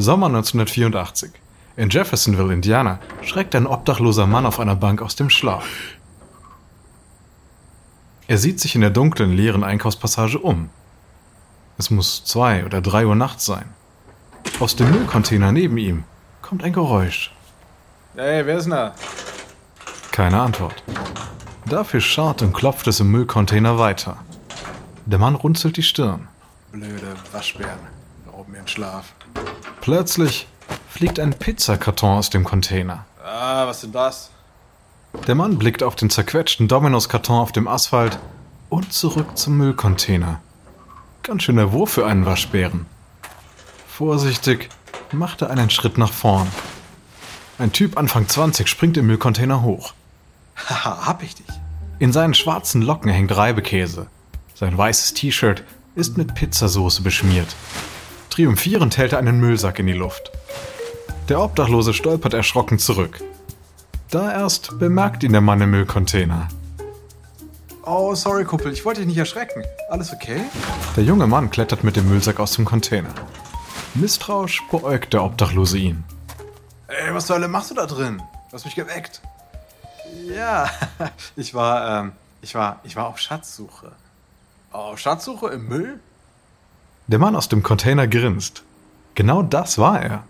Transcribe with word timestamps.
Sommer 0.00 0.26
1984. 0.26 1.30
In 1.76 1.90
Jeffersonville, 1.90 2.52
Indiana, 2.52 2.98
schreckt 3.22 3.54
ein 3.54 3.66
obdachloser 3.66 4.26
Mann 4.26 4.46
auf 4.46 4.58
einer 4.58 4.76
Bank 4.76 5.02
aus 5.02 5.14
dem 5.14 5.30
Schlaf. 5.30 5.66
Er 8.26 8.38
sieht 8.38 8.60
sich 8.60 8.74
in 8.74 8.80
der 8.80 8.90
dunklen, 8.90 9.32
leeren 9.32 9.64
Einkaufspassage 9.64 10.38
um. 10.38 10.70
Es 11.78 11.90
muss 11.90 12.24
zwei 12.24 12.64
oder 12.64 12.80
drei 12.80 13.06
Uhr 13.06 13.14
nachts 13.14 13.44
sein. 13.44 13.66
Aus 14.58 14.76
dem 14.76 14.90
Müllcontainer 14.90 15.52
neben 15.52 15.76
ihm 15.78 16.04
kommt 16.42 16.64
ein 16.64 16.72
Geräusch. 16.72 17.32
Hey, 18.14 18.44
wer 18.46 18.56
ist 18.56 18.64
denn 18.64 18.72
da? 18.72 18.94
Keine 20.12 20.40
Antwort. 20.40 20.82
Dafür 21.66 22.00
scharrt 22.00 22.42
und 22.42 22.52
klopft 22.52 22.86
es 22.86 23.00
im 23.00 23.10
Müllcontainer 23.10 23.78
weiter. 23.78 24.16
Der 25.06 25.18
Mann 25.18 25.34
runzelt 25.34 25.76
die 25.76 25.82
Stirn. 25.82 26.28
Blöde 26.72 27.16
Waschbären. 27.32 27.80
Rauben 28.32 28.52
mir 28.52 28.58
den 28.58 28.68
Schlaf. 28.68 29.12
Plötzlich 29.80 30.46
fliegt 30.88 31.18
ein 31.18 31.32
Pizzakarton 31.32 32.18
aus 32.18 32.30
dem 32.30 32.44
Container. 32.44 33.06
Ah, 33.24 33.66
was 33.66 33.80
denn 33.80 33.92
das? 33.92 34.30
Der 35.26 35.34
Mann 35.34 35.58
blickt 35.58 35.82
auf 35.82 35.96
den 35.96 36.10
zerquetschten 36.10 36.68
Dominos-Karton 36.68 37.40
auf 37.40 37.52
dem 37.52 37.66
Asphalt 37.66 38.18
und 38.68 38.92
zurück 38.92 39.36
zum 39.38 39.56
Müllcontainer. 39.56 40.40
Ganz 41.22 41.44
schöner 41.44 41.72
Wurf 41.72 41.92
für 41.92 42.06
einen 42.06 42.26
Waschbären. 42.26 42.86
Vorsichtig 43.88 44.68
macht 45.12 45.42
er 45.42 45.50
einen 45.50 45.70
Schritt 45.70 45.98
nach 45.98 46.12
vorn. 46.12 46.48
Ein 47.58 47.72
Typ 47.72 47.98
Anfang 47.98 48.28
20 48.28 48.68
springt 48.68 48.96
im 48.96 49.06
Müllcontainer 49.06 49.62
hoch. 49.62 49.94
Haha, 50.56 51.06
hab 51.06 51.22
ich 51.22 51.34
dich. 51.34 51.46
In 51.98 52.12
seinen 52.12 52.34
schwarzen 52.34 52.82
Locken 52.82 53.10
hängt 53.10 53.36
Reibekäse. 53.36 54.06
Sein 54.54 54.76
weißes 54.76 55.14
T-Shirt 55.14 55.64
ist 55.94 56.16
mit 56.16 56.34
Pizzasauce 56.34 57.00
beschmiert. 57.00 57.54
Triumphierend 58.40 58.96
hält 58.96 59.12
er 59.12 59.18
einen 59.18 59.38
Müllsack 59.38 59.80
in 59.80 59.86
die 59.86 59.92
Luft. 59.92 60.32
Der 61.28 61.42
Obdachlose 61.42 61.92
stolpert 61.92 62.32
erschrocken 62.32 62.78
zurück. 62.78 63.20
Da 64.10 64.32
erst 64.32 64.78
bemerkt 64.78 65.22
ihn 65.22 65.32
der 65.32 65.42
Mann 65.42 65.60
im 65.60 65.72
Müllcontainer. 65.72 66.48
Oh, 67.84 68.14
sorry, 68.14 68.46
Kumpel, 68.46 68.72
ich 68.72 68.82
wollte 68.86 69.00
dich 69.00 69.08
nicht 69.08 69.18
erschrecken. 69.18 69.62
Alles 69.90 70.14
okay? 70.14 70.40
Der 70.96 71.04
junge 71.04 71.26
Mann 71.26 71.50
klettert 71.50 71.84
mit 71.84 71.96
dem 71.96 72.08
Müllsack 72.08 72.40
aus 72.40 72.52
dem 72.52 72.64
Container. 72.64 73.10
Misstrauisch 73.92 74.62
beäugt 74.70 75.12
der 75.12 75.22
Obdachlose 75.22 75.76
ihn. 75.76 76.02
Ey, 76.88 77.12
was 77.12 77.26
zur 77.26 77.36
Hölle 77.36 77.48
machst 77.48 77.70
du 77.70 77.74
da 77.74 77.84
drin? 77.84 78.22
Du 78.48 78.54
hast 78.54 78.64
mich 78.64 78.74
geweckt. 78.74 79.20
Ja, 80.34 80.70
ich 81.36 81.52
war, 81.52 82.04
ähm, 82.04 82.12
ich 82.40 82.54
war, 82.54 82.80
ich 82.84 82.96
war 82.96 83.06
auf 83.06 83.18
Schatzsuche. 83.18 83.92
Auf 84.72 84.98
Schatzsuche 84.98 85.48
im 85.48 85.68
Müll? 85.68 86.00
Der 87.10 87.18
Mann 87.18 87.34
aus 87.34 87.48
dem 87.48 87.64
Container 87.64 88.06
grinst. 88.06 88.62
Genau 89.16 89.42
das 89.42 89.78
war 89.78 90.00
er. 90.00 90.22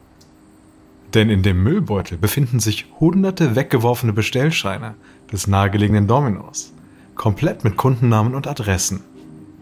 Denn 1.13 1.29
in 1.29 1.43
dem 1.43 1.63
Müllbeutel 1.63 2.17
befinden 2.17 2.59
sich 2.59 2.87
hunderte 2.99 3.55
weggeworfene 3.55 4.15
Bestellscheine 4.15 4.95
des 5.31 5.47
nahegelegenen 5.47 6.07
Dominos, 6.07 6.73
komplett 7.17 7.65
mit 7.65 7.77
Kundennamen 7.77 8.35
und 8.35 8.47
Adressen. 8.47 9.03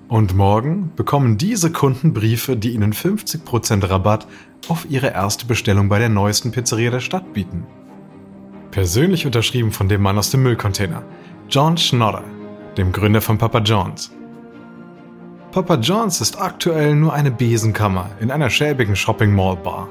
Und 0.07 0.37
morgen 0.37 0.93
bekommen 0.95 1.39
diese 1.39 1.73
Kunden 1.73 2.15
Briefe, 2.15 2.57
die 2.57 2.71
ihnen 2.71 2.93
50% 2.93 3.91
Rabatt 3.91 4.29
auf 4.69 4.89
ihre 4.89 5.09
erste 5.09 5.45
Bestellung 5.45 5.89
bei 5.89 5.99
der 5.99 6.11
neuesten 6.11 6.53
Pizzeria 6.53 6.93
der 6.93 7.01
Stadt 7.01 7.33
bieten. 7.33 7.67
Persönlich 8.71 9.27
unterschrieben 9.27 9.73
von 9.73 9.89
dem 9.89 10.03
Mann 10.03 10.19
aus 10.19 10.31
dem 10.31 10.45
Müllcontainer, 10.45 11.03
John 11.51 11.79
Schnodder, 11.79 12.23
dem 12.77 12.93
Gründer 12.93 13.21
von 13.21 13.39
Papa 13.39 13.59
John's. 13.59 14.13
Papa 15.51 15.77
John's 15.77 16.21
ist 16.21 16.39
aktuell 16.39 16.95
nur 16.95 17.15
eine 17.15 17.31
Besenkammer 17.31 18.11
in 18.21 18.31
einer 18.31 18.51
schäbigen 18.51 18.95
Shopping 18.95 19.35
Mall 19.35 19.57
Bar. 19.57 19.89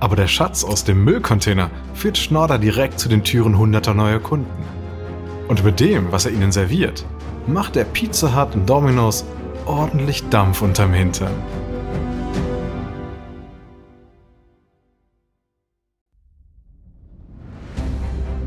Aber 0.00 0.16
der 0.16 0.28
Schatz 0.28 0.64
aus 0.64 0.82
dem 0.82 1.04
Müllcontainer 1.04 1.70
führt 1.92 2.16
Schnorder 2.16 2.58
direkt 2.58 2.98
zu 2.98 3.10
den 3.10 3.22
Türen 3.22 3.58
hunderter 3.58 3.92
neuer 3.92 4.18
Kunden. 4.18 4.64
Und 5.46 5.62
mit 5.62 5.78
dem, 5.80 6.10
was 6.10 6.24
er 6.24 6.32
ihnen 6.32 6.52
serviert, 6.52 7.04
macht 7.46 7.76
der 7.76 7.84
Pizza 7.84 8.34
Hut 8.34 8.54
und 8.54 8.68
Domino's 8.68 9.26
ordentlich 9.66 10.26
Dampf 10.30 10.62
unterm 10.62 10.94
Hintern. 10.94 11.34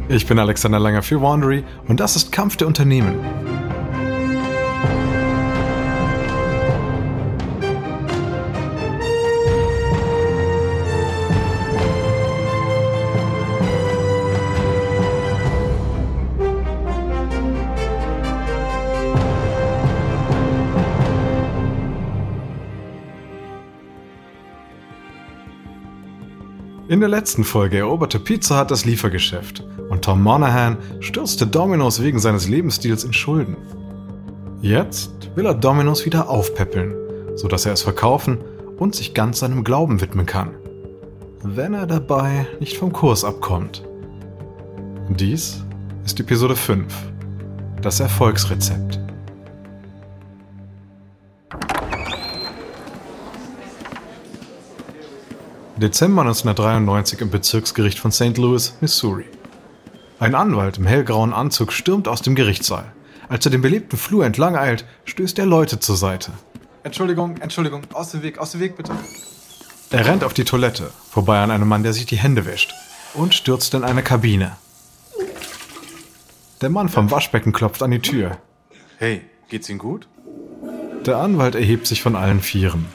Ich 0.10 0.26
bin 0.26 0.40
Alexander 0.40 0.80
Langer 0.80 1.04
für 1.04 1.22
Wandery 1.22 1.64
und 1.88 2.00
das 2.00 2.16
ist 2.16 2.32
Kampf 2.32 2.58
der 2.58 2.68
Unternehmen. 2.68 3.20
In 26.92 27.00
der 27.00 27.08
letzten 27.08 27.46
Folge 27.46 27.78
eroberte 27.78 28.20
Pizza 28.20 28.60
Hut 28.60 28.70
das 28.70 28.84
Liefergeschäft 28.84 29.64
und 29.90 30.04
Tom 30.04 30.22
Monahan 30.22 30.76
stürzte 31.00 31.48
Domino's 31.48 32.04
wegen 32.04 32.20
seines 32.20 32.50
Lebensstils 32.50 33.06
in 33.06 33.14
Schulden. 33.14 33.56
Jetzt 34.62 35.30
will 35.36 35.46
er 35.46 35.54
Domino's 35.54 36.06
wieder 36.06 36.30
aufpäppeln, 36.30 36.94
sodass 37.38 37.66
er 37.66 37.72
es 37.72 37.82
verkaufen 37.82 38.40
und 38.78 38.94
sich 38.94 39.14
ganz 39.14 39.40
seinem 39.40 39.64
Glauben 39.64 40.02
widmen 40.02 40.26
kann. 40.26 40.50
Wenn 41.42 41.74
er 41.76 41.88
dabei 41.88 42.46
nicht 42.60 42.76
vom 42.76 42.92
Kurs 42.92 43.24
abkommt. 43.24 43.88
Dies 45.08 45.64
ist 46.04 46.20
Episode 46.20 46.58
5. 46.58 46.94
Das 47.82 48.02
Erfolgsrezept. 48.02 49.00
Dezember 55.82 56.22
1993 56.22 57.22
im 57.22 57.32
Bezirksgericht 57.32 57.98
von 57.98 58.12
St. 58.12 58.38
Louis, 58.38 58.76
Missouri. 58.82 59.26
Ein 60.20 60.36
Anwalt 60.36 60.78
im 60.78 60.86
hellgrauen 60.86 61.34
Anzug 61.34 61.74
stürmt 61.74 62.08
aus 62.08 62.22
dem 62.22 62.36
Gerichtssaal. 62.36 62.92
Als 63.30 63.46
er 63.46 63.52
den 63.52 63.62
belebten 63.62 63.98
Flur 63.98 64.24
entlang 64.24 64.56
eilt, 64.56 64.86
stößt 65.06 65.40
er 65.40 65.48
Leute 65.48 65.80
zur 65.80 65.98
Seite. 65.98 66.34
Entschuldigung, 66.84 67.38
Entschuldigung, 67.38 67.82
aus 67.94 68.12
dem 68.12 68.22
Weg, 68.22 68.38
aus 68.38 68.52
dem 68.52 68.60
Weg 68.60 68.78
bitte. 68.78 68.94
Er 69.90 70.06
rennt 70.06 70.24
auf 70.24 70.36
die 70.36 70.44
Toilette, 70.44 70.92
vorbei 71.10 71.42
an 71.42 71.50
einem 71.50 71.68
Mann, 71.68 71.82
der 71.82 71.94
sich 71.94 72.06
die 72.06 72.18
Hände 72.18 72.46
wäscht, 72.46 72.76
und 73.16 73.34
stürzt 73.34 73.74
in 73.74 73.84
eine 73.84 74.04
Kabine. 74.04 74.58
Der 76.62 76.70
Mann 76.70 76.90
vom 76.90 77.10
Waschbecken 77.10 77.54
klopft 77.54 77.82
an 77.82 77.90
die 77.90 78.02
Tür. 78.02 78.38
Hey, 79.00 79.22
geht's 79.50 79.68
Ihnen 79.68 79.80
gut? 79.80 80.08
Der 81.08 81.18
Anwalt 81.18 81.56
erhebt 81.56 81.88
sich 81.88 82.04
von 82.04 82.16
allen 82.16 82.42
Vieren. 82.42 82.86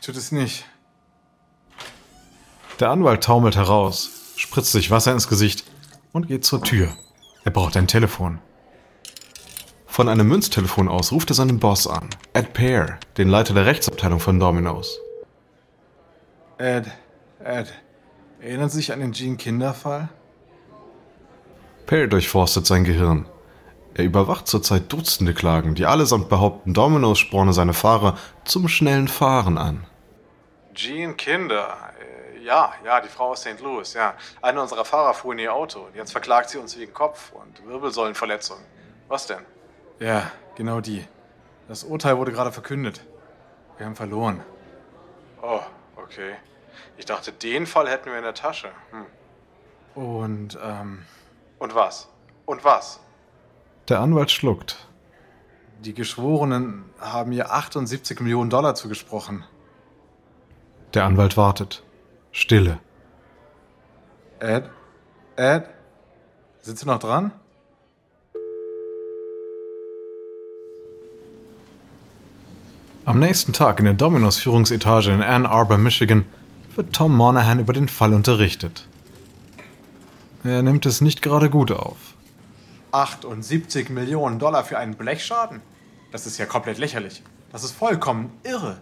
Tut 0.00 0.16
es 0.16 0.32
nicht. 0.32 0.64
Der 2.80 2.90
Anwalt 2.90 3.24
taumelt 3.24 3.56
heraus, 3.56 4.34
spritzt 4.36 4.72
sich 4.72 4.90
Wasser 4.90 5.12
ins 5.12 5.28
Gesicht 5.28 5.64
und 6.12 6.28
geht 6.28 6.44
zur 6.44 6.62
Tür. 6.62 6.88
Er 7.44 7.50
braucht 7.50 7.76
ein 7.76 7.86
Telefon. 7.86 8.38
Von 9.86 10.08
einem 10.08 10.26
Münztelefon 10.26 10.88
aus 10.88 11.12
ruft 11.12 11.30
er 11.30 11.34
seinen 11.34 11.58
Boss 11.58 11.86
an, 11.86 12.08
Ed 12.32 12.54
Pear, 12.54 12.98
den 13.18 13.28
Leiter 13.28 13.52
der 13.52 13.66
Rechtsabteilung 13.66 14.20
von 14.20 14.40
Domino's. 14.40 14.98
Ed, 16.56 16.90
Ed, 17.44 17.72
erinnern 18.40 18.70
Sie 18.70 18.78
sich 18.78 18.92
an 18.92 19.00
den 19.00 19.12
Jean-Kinder-Fall? 19.12 20.08
Pear 21.86 22.06
durchforstet 22.06 22.66
sein 22.66 22.84
Gehirn. 22.84 23.26
Er 23.94 24.04
überwacht 24.04 24.46
zurzeit 24.46 24.90
Dutzende 24.92 25.34
Klagen, 25.34 25.74
die 25.74 25.84
allesamt 25.86 26.28
behaupten, 26.28 26.72
Domino's 26.72 27.18
sporne 27.18 27.52
seine 27.52 27.74
Fahrer 27.74 28.16
zum 28.44 28.68
schnellen 28.68 29.08
Fahren 29.08 29.58
an. 29.58 29.86
Jean 30.74 31.16
Kinder. 31.16 31.76
Äh, 32.00 32.42
Ja, 32.42 32.72
ja, 32.84 33.00
die 33.00 33.08
Frau 33.08 33.30
aus 33.30 33.42
St. 33.42 33.60
Louis, 33.60 33.92
ja. 33.94 34.14
Einer 34.40 34.62
unserer 34.62 34.84
Fahrer 34.84 35.14
fuhr 35.14 35.32
in 35.34 35.38
ihr 35.38 35.54
Auto. 35.54 35.86
Jetzt 35.94 36.10
verklagt 36.12 36.50
sie 36.50 36.58
uns 36.58 36.76
wegen 36.76 36.92
Kopf- 36.92 37.32
und 37.32 37.64
Wirbelsäulenverletzung. 37.66 38.56
Was 39.08 39.26
denn? 39.26 39.44
Ja, 40.00 40.30
genau 40.56 40.80
die. 40.80 41.06
Das 41.68 41.84
Urteil 41.84 42.16
wurde 42.18 42.32
gerade 42.32 42.50
verkündet. 42.50 43.04
Wir 43.76 43.86
haben 43.86 43.94
verloren. 43.94 44.42
Oh, 45.40 45.60
okay. 45.96 46.34
Ich 46.96 47.04
dachte, 47.04 47.30
den 47.30 47.66
Fall 47.66 47.88
hätten 47.88 48.10
wir 48.10 48.16
in 48.18 48.24
der 48.24 48.34
Tasche. 48.34 48.70
Hm. 48.90 50.02
Und, 50.02 50.58
ähm. 50.62 51.04
Und 51.58 51.74
was? 51.74 52.08
Und 52.46 52.64
was? 52.64 52.98
Der 53.88 54.00
Anwalt 54.00 54.30
schluckt. 54.30 54.88
Die 55.84 55.94
Geschworenen 55.94 56.84
haben 57.00 57.32
ihr 57.32 57.52
78 57.52 58.20
Millionen 58.20 58.50
Dollar 58.50 58.74
zugesprochen. 58.74 59.44
Der 60.94 61.04
Anwalt 61.04 61.36
wartet. 61.36 61.82
Stille. 62.30 62.78
Ed? 64.38 64.64
Ed? 65.36 65.64
Sind 66.60 66.78
Sie 66.78 66.86
noch 66.86 67.00
dran? 67.00 67.32
Am 73.04 73.18
nächsten 73.18 73.52
Tag 73.52 73.80
in 73.80 73.84
der 73.86 73.94
Domino's 73.94 74.38
Führungsetage 74.38 75.10
in 75.10 75.22
Ann 75.22 75.44
Arbor, 75.44 75.76
Michigan, 75.76 76.24
wird 76.76 76.92
Tom 76.92 77.16
Monahan 77.16 77.58
über 77.58 77.72
den 77.72 77.88
Fall 77.88 78.14
unterrichtet. 78.14 78.86
Er 80.44 80.62
nimmt 80.62 80.86
es 80.86 81.00
nicht 81.00 81.20
gerade 81.20 81.50
gut 81.50 81.72
auf. 81.72 82.11
78 82.92 83.90
Millionen 83.90 84.38
Dollar 84.38 84.64
für 84.64 84.78
einen 84.78 84.94
Blechschaden? 84.94 85.60
Das 86.10 86.26
ist 86.26 86.38
ja 86.38 86.46
komplett 86.46 86.78
lächerlich. 86.78 87.22
Das 87.50 87.64
ist 87.64 87.72
vollkommen 87.72 88.30
irre. 88.44 88.80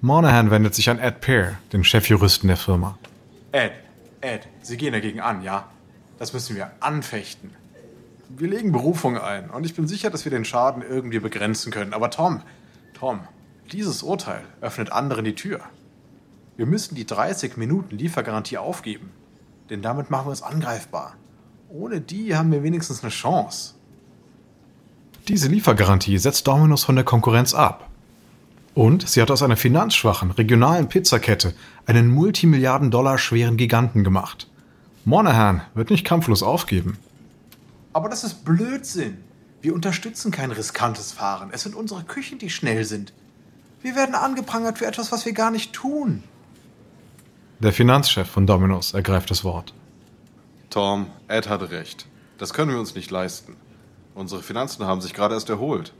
Monahan 0.00 0.50
wendet 0.50 0.74
sich 0.74 0.90
an 0.90 0.98
Ed 0.98 1.20
Pear, 1.20 1.58
den 1.72 1.84
Chefjuristen 1.84 2.48
der 2.48 2.56
Firma. 2.56 2.98
Ed, 3.52 3.72
Ed, 4.20 4.48
Sie 4.62 4.76
gehen 4.76 4.92
dagegen 4.92 5.20
an, 5.20 5.42
ja? 5.42 5.68
Das 6.18 6.32
müssen 6.32 6.56
wir 6.56 6.70
anfechten. 6.80 7.50
Wir 8.28 8.48
legen 8.48 8.72
Berufung 8.72 9.18
ein 9.18 9.50
und 9.50 9.66
ich 9.66 9.74
bin 9.74 9.86
sicher, 9.86 10.10
dass 10.10 10.24
wir 10.24 10.30
den 10.30 10.44
Schaden 10.44 10.82
irgendwie 10.82 11.18
begrenzen 11.18 11.72
können. 11.72 11.92
Aber 11.92 12.10
Tom, 12.10 12.42
Tom, 12.94 13.20
dieses 13.72 14.02
Urteil 14.02 14.42
öffnet 14.60 14.92
anderen 14.92 15.24
die 15.24 15.34
Tür. 15.34 15.60
Wir 16.56 16.66
müssen 16.66 16.94
die 16.94 17.06
30 17.06 17.56
Minuten 17.56 17.96
Liefergarantie 17.96 18.58
aufgeben, 18.58 19.10
denn 19.70 19.82
damit 19.82 20.10
machen 20.10 20.26
wir 20.26 20.30
uns 20.30 20.42
angreifbar. 20.42 21.14
Ohne 21.74 22.02
die 22.02 22.36
haben 22.36 22.52
wir 22.52 22.62
wenigstens 22.62 23.02
eine 23.02 23.10
Chance. 23.10 23.72
Diese 25.28 25.48
Liefergarantie 25.48 26.18
setzt 26.18 26.46
Domino's 26.46 26.84
von 26.84 26.96
der 26.96 27.04
Konkurrenz 27.04 27.54
ab. 27.54 27.88
Und 28.74 29.08
sie 29.08 29.22
hat 29.22 29.30
aus 29.30 29.42
einer 29.42 29.56
finanzschwachen, 29.56 30.32
regionalen 30.32 30.88
Pizzakette 30.88 31.54
einen 31.86 32.10
Multimilliarden-Dollar 32.10 33.16
schweren 33.16 33.56
Giganten 33.56 34.04
gemacht. 34.04 34.50
Monahan 35.06 35.62
wird 35.72 35.90
nicht 35.90 36.04
kampflos 36.04 36.42
aufgeben. 36.42 36.98
Aber 37.94 38.10
das 38.10 38.22
ist 38.22 38.44
Blödsinn. 38.44 39.18
Wir 39.62 39.74
unterstützen 39.74 40.30
kein 40.30 40.50
riskantes 40.50 41.12
Fahren. 41.12 41.48
Es 41.52 41.62
sind 41.62 41.74
unsere 41.74 42.02
Küchen, 42.02 42.38
die 42.38 42.50
schnell 42.50 42.84
sind. 42.84 43.14
Wir 43.80 43.96
werden 43.96 44.14
angeprangert 44.14 44.76
für 44.78 44.86
etwas, 44.86 45.10
was 45.10 45.24
wir 45.24 45.32
gar 45.32 45.50
nicht 45.50 45.72
tun. 45.72 46.22
Der 47.60 47.72
Finanzchef 47.72 48.28
von 48.28 48.46
Domino's 48.46 48.92
ergreift 48.92 49.30
das 49.30 49.42
Wort. 49.42 49.72
Tom, 50.72 51.08
Ed 51.28 51.50
hatte 51.50 51.70
recht. 51.70 52.06
Das 52.38 52.54
können 52.54 52.70
wir 52.70 52.78
uns 52.78 52.94
nicht 52.94 53.10
leisten. 53.10 53.56
Unsere 54.14 54.42
Finanzen 54.42 54.86
haben 54.86 55.02
sich 55.02 55.12
gerade 55.12 55.34
erst 55.34 55.50
erholt. 55.50 55.92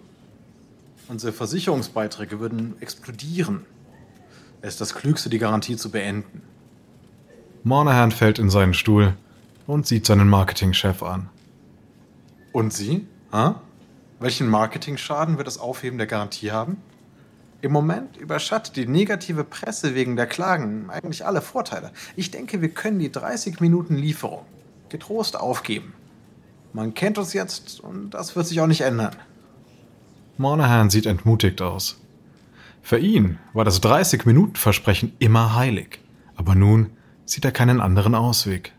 Unsere 1.09 1.35
Versicherungsbeiträge 1.35 2.41
würden 2.41 2.81
explodieren. 2.81 3.67
Es 4.63 4.71
ist 4.71 4.81
das 4.81 4.95
Klügste, 4.95 5.29
die 5.29 5.39
Garantie 5.39 5.77
zu 5.77 5.91
beenden. 5.91 6.41
Monahan 7.65 8.13
fällt 8.13 8.39
in 8.39 8.49
seinen 8.49 8.73
Stuhl 8.73 9.15
und 9.67 9.87
sieht 9.87 10.07
seinen 10.07 10.31
Marketingchef 10.31 11.03
an. 11.03 11.29
Und 12.53 12.73
Sie? 12.73 13.07
Ha? 13.31 13.61
Welchen 14.21 14.49
Marketingschaden 14.49 15.37
wird 15.37 15.49
das 15.49 15.59
Aufheben 15.59 15.99
der 15.99 16.07
Garantie 16.07 16.51
haben? 16.51 16.79
Im 17.61 17.73
Moment 17.73 18.17
überschattet 18.17 18.77
die 18.77 18.87
negative 18.87 19.45
Presse 19.45 19.95
wegen 19.95 20.17
der 20.17 20.27
Klagen 20.27 20.89
eigentlich 20.89 21.27
alle 21.27 21.43
Vorteile. 21.43 21.93
Ich 22.17 22.31
denke, 22.31 22.63
wir 22.63 22.71
können 22.71 23.01
die 23.01 23.13
30 23.13 23.61
Minuten 23.61 23.97
Lieferung 23.97 24.47
getrost 24.93 25.39
aufgeben. 25.39 25.95
Man 26.73 26.95
kennt 26.95 27.19
uns 27.19 27.33
jetzt 27.33 27.81
und 27.81 28.11
das 28.11 28.37
wird 28.37 28.47
sich 28.47 28.61
auch 28.61 28.69
nicht 28.69 28.83
ändern. 28.83 29.17
Monahan 30.39 30.89
sieht 30.89 31.07
entmutigt 31.07 31.61
aus. 31.61 32.01
Für 32.83 32.99
ihn 32.99 33.39
war 33.53 33.65
das 33.65 33.83
30-Minuten-Versprechen 33.83 35.13
immer 35.19 35.55
heilig. 35.55 36.01
Aber 36.37 36.55
nun 36.55 36.91
sieht 37.25 37.45
er 37.45 37.53
keinen 37.53 37.81
anderen 37.81 38.15
Ausweg. 38.15 38.73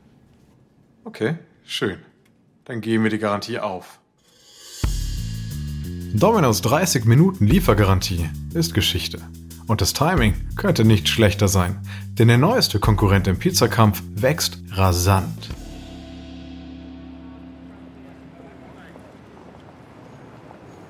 Okay, 1.06 1.36
schön. 1.66 1.98
Dann 2.66 2.82
geben 2.82 3.04
wir 3.04 3.12
die 3.12 3.20
Garantie 3.20 3.60
auf. 3.60 4.00
Domino's 6.14 6.62
30 6.62 7.06
Minuten 7.06 7.48
Liefergarantie 7.48 8.30
ist 8.54 8.74
Geschichte. 8.74 9.22
Und 9.68 9.82
das 9.82 9.94
Timing 9.94 10.36
könnte 10.56 10.84
nicht 10.84 11.08
schlechter 11.08 11.48
sein, 11.48 11.80
denn 12.10 12.28
der 12.28 12.38
neueste 12.38 12.80
Konkurrent 12.80 13.28
im 13.28 13.40
Pizzakampf 13.40 14.04
wächst 14.16 14.60
rasant. 14.72 15.50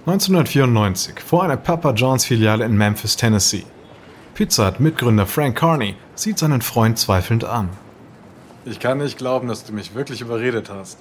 ...1994, 0.06 1.22
vor 1.22 1.44
einer 1.44 1.56
Papa 1.56 1.92
John's 1.92 2.26
Filiale 2.26 2.66
in 2.66 2.76
Memphis, 2.76 3.16
Tennessee. 3.16 3.66
Pizza 4.34 4.68
Hut 4.68 4.80
Mitgründer 4.80 5.26
Frank 5.26 5.58
Carney 5.58 5.96
sieht 6.16 6.40
seinen 6.40 6.62
Freund 6.62 6.98
zweifelnd 6.98 7.46
an. 7.46 7.70
Ich 8.66 8.80
kann 8.80 8.98
nicht 8.98 9.18
glauben, 9.18 9.48
dass 9.48 9.64
du 9.64 9.74
mich 9.74 9.96
wirklich 9.96 10.22
überredet 10.22 10.70
hast. 10.70 10.98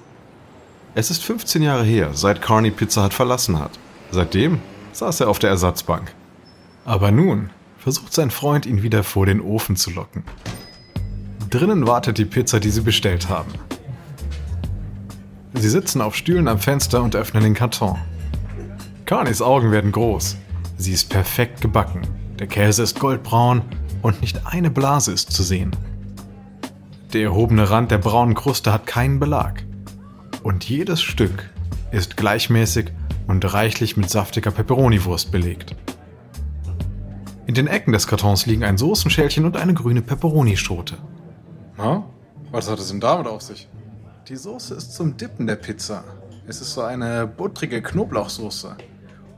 Es 0.95 1.09
ist 1.09 1.23
15 1.23 1.63
Jahre 1.63 1.83
her, 1.83 2.11
seit 2.13 2.41
Carney 2.41 2.71
Pizza 2.71 3.03
Hut 3.03 3.13
verlassen 3.13 3.59
hat. 3.59 3.71
Seitdem 4.11 4.61
saß 4.91 5.21
er 5.21 5.29
auf 5.29 5.39
der 5.39 5.49
Ersatzbank. 5.49 6.13
Aber 6.85 7.11
nun 7.11 7.49
versucht 7.79 8.13
sein 8.13 8.31
Freund, 8.31 8.65
ihn 8.65 8.83
wieder 8.83 9.03
vor 9.03 9.25
den 9.25 9.41
Ofen 9.41 9.75
zu 9.75 9.91
locken. 9.91 10.23
Drinnen 11.49 11.87
wartet 11.87 12.17
die 12.17 12.25
Pizza, 12.25 12.59
die 12.59 12.69
sie 12.69 12.81
bestellt 12.81 13.27
haben. 13.29 13.51
Sie 15.53 15.69
sitzen 15.69 16.01
auf 16.01 16.15
Stühlen 16.15 16.47
am 16.47 16.59
Fenster 16.59 17.03
und 17.03 17.15
öffnen 17.15 17.43
den 17.43 17.53
Karton. 17.53 17.97
Carneys 19.05 19.41
Augen 19.41 19.71
werden 19.71 19.91
groß. 19.91 20.37
Sie 20.77 20.93
ist 20.93 21.09
perfekt 21.09 21.61
gebacken. 21.61 22.01
Der 22.39 22.47
Käse 22.47 22.83
ist 22.83 22.99
goldbraun 22.99 23.61
und 24.01 24.21
nicht 24.21 24.45
eine 24.45 24.69
Blase 24.69 25.11
ist 25.11 25.31
zu 25.31 25.43
sehen. 25.43 25.75
Der 27.11 27.23
erhobene 27.23 27.69
Rand 27.69 27.91
der 27.91 27.97
braunen 27.97 28.33
Kruste 28.33 28.71
hat 28.71 28.87
keinen 28.87 29.19
Belag. 29.19 29.63
Und 30.41 30.67
jedes 30.67 31.01
Stück 31.01 31.49
ist 31.91 32.17
gleichmäßig 32.17 32.91
und 33.27 33.53
reichlich 33.53 33.97
mit 33.97 34.09
saftiger 34.09 34.51
Peperoniwurst 34.51 35.31
belegt. 35.31 35.75
In 37.45 37.55
den 37.55 37.67
Ecken 37.67 37.91
des 37.91 38.07
Kartons 38.07 38.45
liegen 38.45 38.63
ein 38.63 38.77
Soßenschälchen 38.77 39.45
und 39.45 39.57
eine 39.57 39.73
grüne 39.73 40.01
Peperonischote. 40.01 40.97
Na, 41.77 42.03
was 42.51 42.69
hat 42.69 42.79
es 42.79 42.87
denn 42.87 43.01
damit 43.01 43.27
auf 43.27 43.41
sich? 43.41 43.67
Die 44.29 44.37
Soße 44.37 44.75
ist 44.75 44.93
zum 44.93 45.17
Dippen 45.17 45.45
der 45.45 45.57
Pizza. 45.57 46.03
Es 46.47 46.61
ist 46.61 46.73
so 46.73 46.81
eine 46.81 47.27
buttrige 47.27 47.81
Knoblauchsoße. 47.81 48.77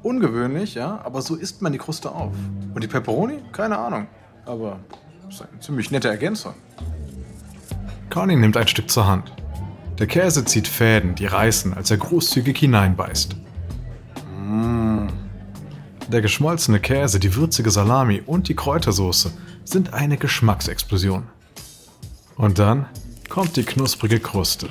Ungewöhnlich, 0.06 0.76
ja, 0.76 1.02
aber 1.04 1.24
so 1.24 1.34
isst 1.34 1.64
man 1.64 1.72
die 1.72 1.80
Kruste 1.80 2.12
auf. 2.12 2.32
Und 2.76 2.84
die 2.84 2.88
Peperoni? 2.88 3.40
Keine 3.52 3.80
Ahnung. 3.80 4.06
Aber 4.46 4.80
ist 5.28 5.42
eine 5.42 5.60
ziemlich 5.60 5.90
nette 5.90 6.10
Ergänzung. 6.10 6.54
Conny 8.12 8.36
nimmt 8.36 8.56
ein 8.56 8.68
Stück 8.68 8.88
zur 8.92 9.08
Hand. 9.08 9.34
Der 9.98 10.06
Käse 10.06 10.46
zieht 10.46 10.68
Fäden, 10.68 11.16
die 11.16 11.26
reißen, 11.26 11.74
als 11.74 11.90
er 11.90 11.98
großzügig 11.98 12.56
hineinbeißt. 12.56 13.36
Mmh. 14.38 15.08
Der 16.10 16.22
geschmolzene 16.22 16.80
Käse, 16.80 17.20
die 17.20 17.34
würzige 17.34 17.72
Salami 17.72 18.22
und 18.24 18.48
die 18.48 18.56
Kräutersoße 18.56 19.32
sind 19.64 19.96
eine 19.96 20.18
Geschmacksexplosion. 20.18 21.24
Und 22.36 22.60
dann 22.60 22.86
kommt 23.28 23.56
die 23.56 23.64
knusprige 23.64 24.20
Kruste. 24.20 24.70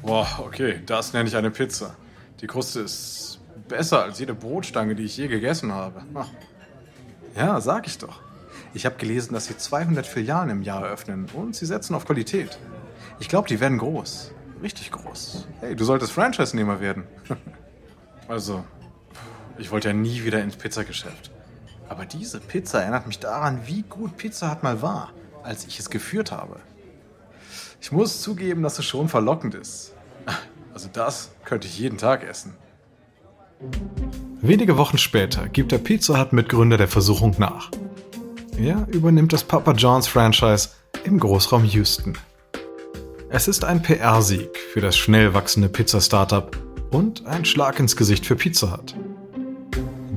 Boah, 0.00 0.26
okay, 0.38 0.80
das 0.86 1.12
nenne 1.12 1.28
ich 1.28 1.36
eine 1.36 1.50
Pizza. 1.50 1.94
Die 2.40 2.46
Kruste 2.46 2.80
ist 2.80 3.38
besser 3.68 4.02
als 4.02 4.18
jede 4.18 4.34
Brotstange, 4.34 4.94
die 4.94 5.04
ich 5.04 5.16
je 5.16 5.28
gegessen 5.28 5.72
habe. 5.72 6.02
Ach. 6.14 6.28
Ja, 7.36 7.60
sag 7.60 7.86
ich 7.86 7.98
doch. 7.98 8.20
Ich 8.74 8.86
habe 8.86 8.96
gelesen, 8.96 9.34
dass 9.34 9.46
sie 9.46 9.56
200 9.56 10.06
Filialen 10.06 10.50
im 10.50 10.62
Jahr 10.62 10.84
eröffnen 10.84 11.26
und 11.34 11.54
sie 11.54 11.66
setzen 11.66 11.94
auf 11.94 12.04
Qualität. 12.04 12.58
Ich 13.20 13.28
glaube, 13.28 13.48
die 13.48 13.60
werden 13.60 13.78
groß. 13.78 14.32
Richtig 14.62 14.90
groß. 14.90 15.46
Hey, 15.60 15.76
du 15.76 15.84
solltest 15.84 16.12
Franchise-Nehmer 16.12 16.80
werden. 16.80 17.04
also, 18.28 18.64
ich 19.58 19.70
wollte 19.70 19.88
ja 19.88 19.94
nie 19.94 20.24
wieder 20.24 20.42
ins 20.42 20.56
Pizzageschäft. 20.56 21.30
Aber 21.88 22.06
diese 22.06 22.40
Pizza 22.40 22.80
erinnert 22.80 23.06
mich 23.06 23.18
daran, 23.18 23.60
wie 23.66 23.82
gut 23.82 24.16
Pizza 24.16 24.50
Hut 24.50 24.62
mal 24.62 24.82
war, 24.82 25.12
als 25.42 25.66
ich 25.66 25.78
es 25.78 25.90
geführt 25.90 26.32
habe. 26.32 26.56
Ich 27.80 27.92
muss 27.92 28.22
zugeben, 28.22 28.62
dass 28.62 28.78
es 28.78 28.86
schon 28.86 29.08
verlockend 29.08 29.54
ist. 29.54 29.93
Also 30.74 30.88
das 30.92 31.30
könnte 31.44 31.68
ich 31.68 31.78
jeden 31.78 31.98
Tag 31.98 32.24
essen. 32.24 32.52
Wenige 34.40 34.76
Wochen 34.76 34.98
später 34.98 35.48
gibt 35.48 35.70
der 35.70 35.78
Pizza 35.78 36.20
Hut 36.20 36.32
Mitgründer 36.32 36.76
der 36.76 36.88
Versuchung 36.88 37.36
nach. 37.38 37.70
Er 38.58 38.84
übernimmt 38.90 39.32
das 39.32 39.44
Papa 39.44 39.70
John's 39.72 40.08
Franchise 40.08 40.70
im 41.04 41.20
Großraum 41.20 41.64
Houston. 41.64 42.18
Es 43.28 43.46
ist 43.46 43.64
ein 43.64 43.82
PR-Sieg 43.82 44.58
für 44.58 44.80
das 44.80 44.96
schnell 44.96 45.32
wachsende 45.32 45.68
Pizza-Startup 45.68 46.56
und 46.90 47.24
ein 47.24 47.44
Schlag 47.44 47.78
ins 47.78 47.96
Gesicht 47.96 48.26
für 48.26 48.34
Pizza 48.34 48.76
Hut. 48.76 48.96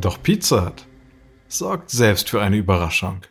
Doch 0.01 0.21
Pizza 0.23 0.65
Hut 0.65 0.87
sorgt 1.47 1.91
selbst 1.91 2.29
für 2.29 2.41
eine 2.41 2.57
Überraschung. 2.57 3.21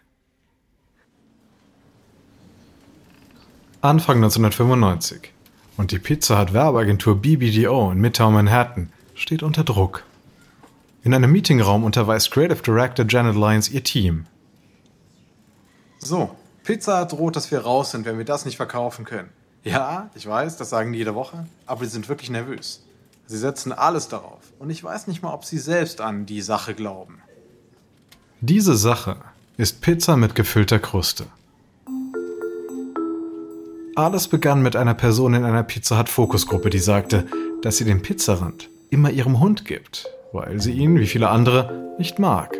Anfang 3.80 4.18
1995 4.18 5.32
und 5.76 5.92
die 5.92 5.98
Pizza 5.98 6.40
Hut 6.40 6.52
Werbeagentur 6.52 7.20
BBDO 7.20 7.90
in 7.90 7.98
Midtown 7.98 8.34
Manhattan 8.34 8.90
steht 9.14 9.42
unter 9.42 9.64
Druck. 9.64 10.04
In 11.02 11.14
einem 11.14 11.30
Meetingraum 11.30 11.84
unterweist 11.84 12.30
Creative 12.30 12.62
Director 12.62 13.06
Janet 13.08 13.36
Lyons 13.36 13.68
ihr 13.68 13.84
Team. 13.84 14.26
So, 15.98 16.30
Pizza 16.64 17.00
Hut 17.00 17.12
droht, 17.12 17.36
dass 17.36 17.50
wir 17.50 17.60
raus 17.60 17.90
sind, 17.90 18.04
wenn 18.06 18.18
wir 18.18 18.24
das 18.24 18.44
nicht 18.44 18.56
verkaufen 18.56 19.04
können. 19.04 19.30
Ja, 19.62 20.10
ich 20.14 20.26
weiß, 20.26 20.56
das 20.56 20.70
sagen 20.70 20.92
die 20.92 20.98
jede 20.98 21.14
Woche, 21.14 21.46
aber 21.66 21.84
die 21.84 21.90
sind 21.90 22.08
wirklich 22.08 22.30
nervös. 22.30 22.82
Sie 23.26 23.38
setzen 23.38 23.72
alles 23.72 24.08
darauf. 24.08 24.52
Und 24.58 24.70
ich 24.70 24.82
weiß 24.82 25.08
nicht 25.08 25.22
mal, 25.22 25.34
ob 25.34 25.44
sie 25.44 25.58
selbst 25.58 26.00
an 26.00 26.26
die 26.26 26.42
Sache 26.42 26.74
glauben. 26.74 27.20
Diese 28.40 28.76
Sache 28.76 29.16
ist 29.56 29.80
Pizza 29.80 30.16
mit 30.16 30.34
gefüllter 30.34 30.78
Kruste. 30.78 31.26
Alles 33.96 34.28
begann 34.28 34.60
mit 34.60 34.76
einer 34.76 34.92
Person 34.92 35.32
in 35.32 35.46
einer 35.46 35.62
Pizza 35.62 35.98
Hut 35.98 36.10
Fokusgruppe, 36.10 36.68
die 36.68 36.80
sagte, 36.80 37.24
dass 37.62 37.78
sie 37.78 37.86
den 37.86 38.02
Pizzarand 38.02 38.68
immer 38.90 39.10
ihrem 39.10 39.40
Hund 39.40 39.64
gibt, 39.64 40.06
weil 40.34 40.60
sie 40.60 40.72
ihn, 40.72 40.98
wie 40.98 41.06
viele 41.06 41.30
andere, 41.30 41.94
nicht 41.98 42.18
mag. 42.18 42.58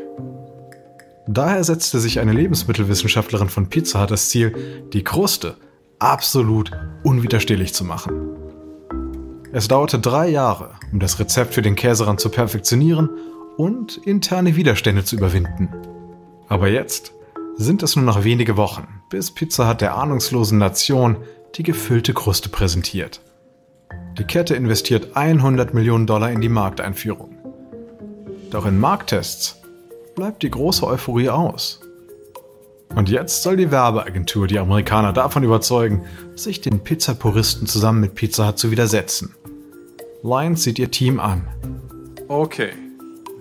Daher 1.28 1.62
setzte 1.62 2.00
sich 2.00 2.20
eine 2.20 2.32
Lebensmittelwissenschaftlerin 2.32 3.50
von 3.50 3.68
Pizza 3.68 4.00
Hut 4.00 4.12
das 4.12 4.30
Ziel, 4.30 4.54
die 4.94 5.04
Kruste 5.04 5.58
absolut 5.98 6.70
unwiderstehlich 7.04 7.74
zu 7.74 7.84
machen. 7.84 8.14
Es 9.52 9.68
dauerte 9.68 9.98
drei 9.98 10.28
Jahre, 10.28 10.70
um 10.90 11.00
das 11.00 11.18
Rezept 11.20 11.52
für 11.52 11.60
den 11.60 11.76
Käserand 11.76 12.18
zu 12.18 12.30
perfektionieren 12.30 13.10
und 13.58 13.98
interne 13.98 14.56
Widerstände 14.56 15.04
zu 15.04 15.16
überwinden. 15.16 15.68
Aber 16.48 16.68
jetzt 16.68 17.12
sind 17.56 17.82
es 17.82 17.96
nur 17.96 18.04
noch 18.04 18.25
wenige 18.25 18.56
Wochen, 18.56 18.86
bis 19.08 19.32
Pizza 19.32 19.68
Hut 19.68 19.80
der 19.80 19.96
ahnungslosen 19.96 20.58
Nation 20.58 21.16
die 21.54 21.62
gefüllte 21.62 22.12
Kruste 22.12 22.48
präsentiert. 22.48 23.20
Die 24.18 24.25
Kette 24.25 24.54
investiert 24.54 25.16
100 25.16 25.75
Millionen 25.75 26.06
Dollar 26.06 26.30
in 26.30 26.40
die 26.40 26.48
Markteinführung. 26.48 27.36
Doch 28.50 28.66
in 28.66 28.78
Markttests 28.78 29.56
bleibt 30.14 30.42
die 30.42 30.50
große 30.50 30.86
Euphorie 30.86 31.30
aus. 31.30 31.80
Und 32.94 33.08
jetzt 33.08 33.42
soll 33.42 33.56
die 33.56 33.70
Werbeagentur 33.70 34.46
die 34.46 34.58
Amerikaner 34.58 35.12
davon 35.12 35.42
überzeugen, 35.42 36.04
sich 36.34 36.60
den 36.60 36.80
Pizzapuristen 36.80 37.66
zusammen 37.66 38.00
mit 38.00 38.14
Pizza 38.14 38.48
Hut 38.48 38.58
zu 38.58 38.70
widersetzen. 38.70 39.34
Lions 40.22 40.62
sieht 40.62 40.78
ihr 40.78 40.90
Team 40.90 41.20
an. 41.20 41.46
Okay, 42.28 42.70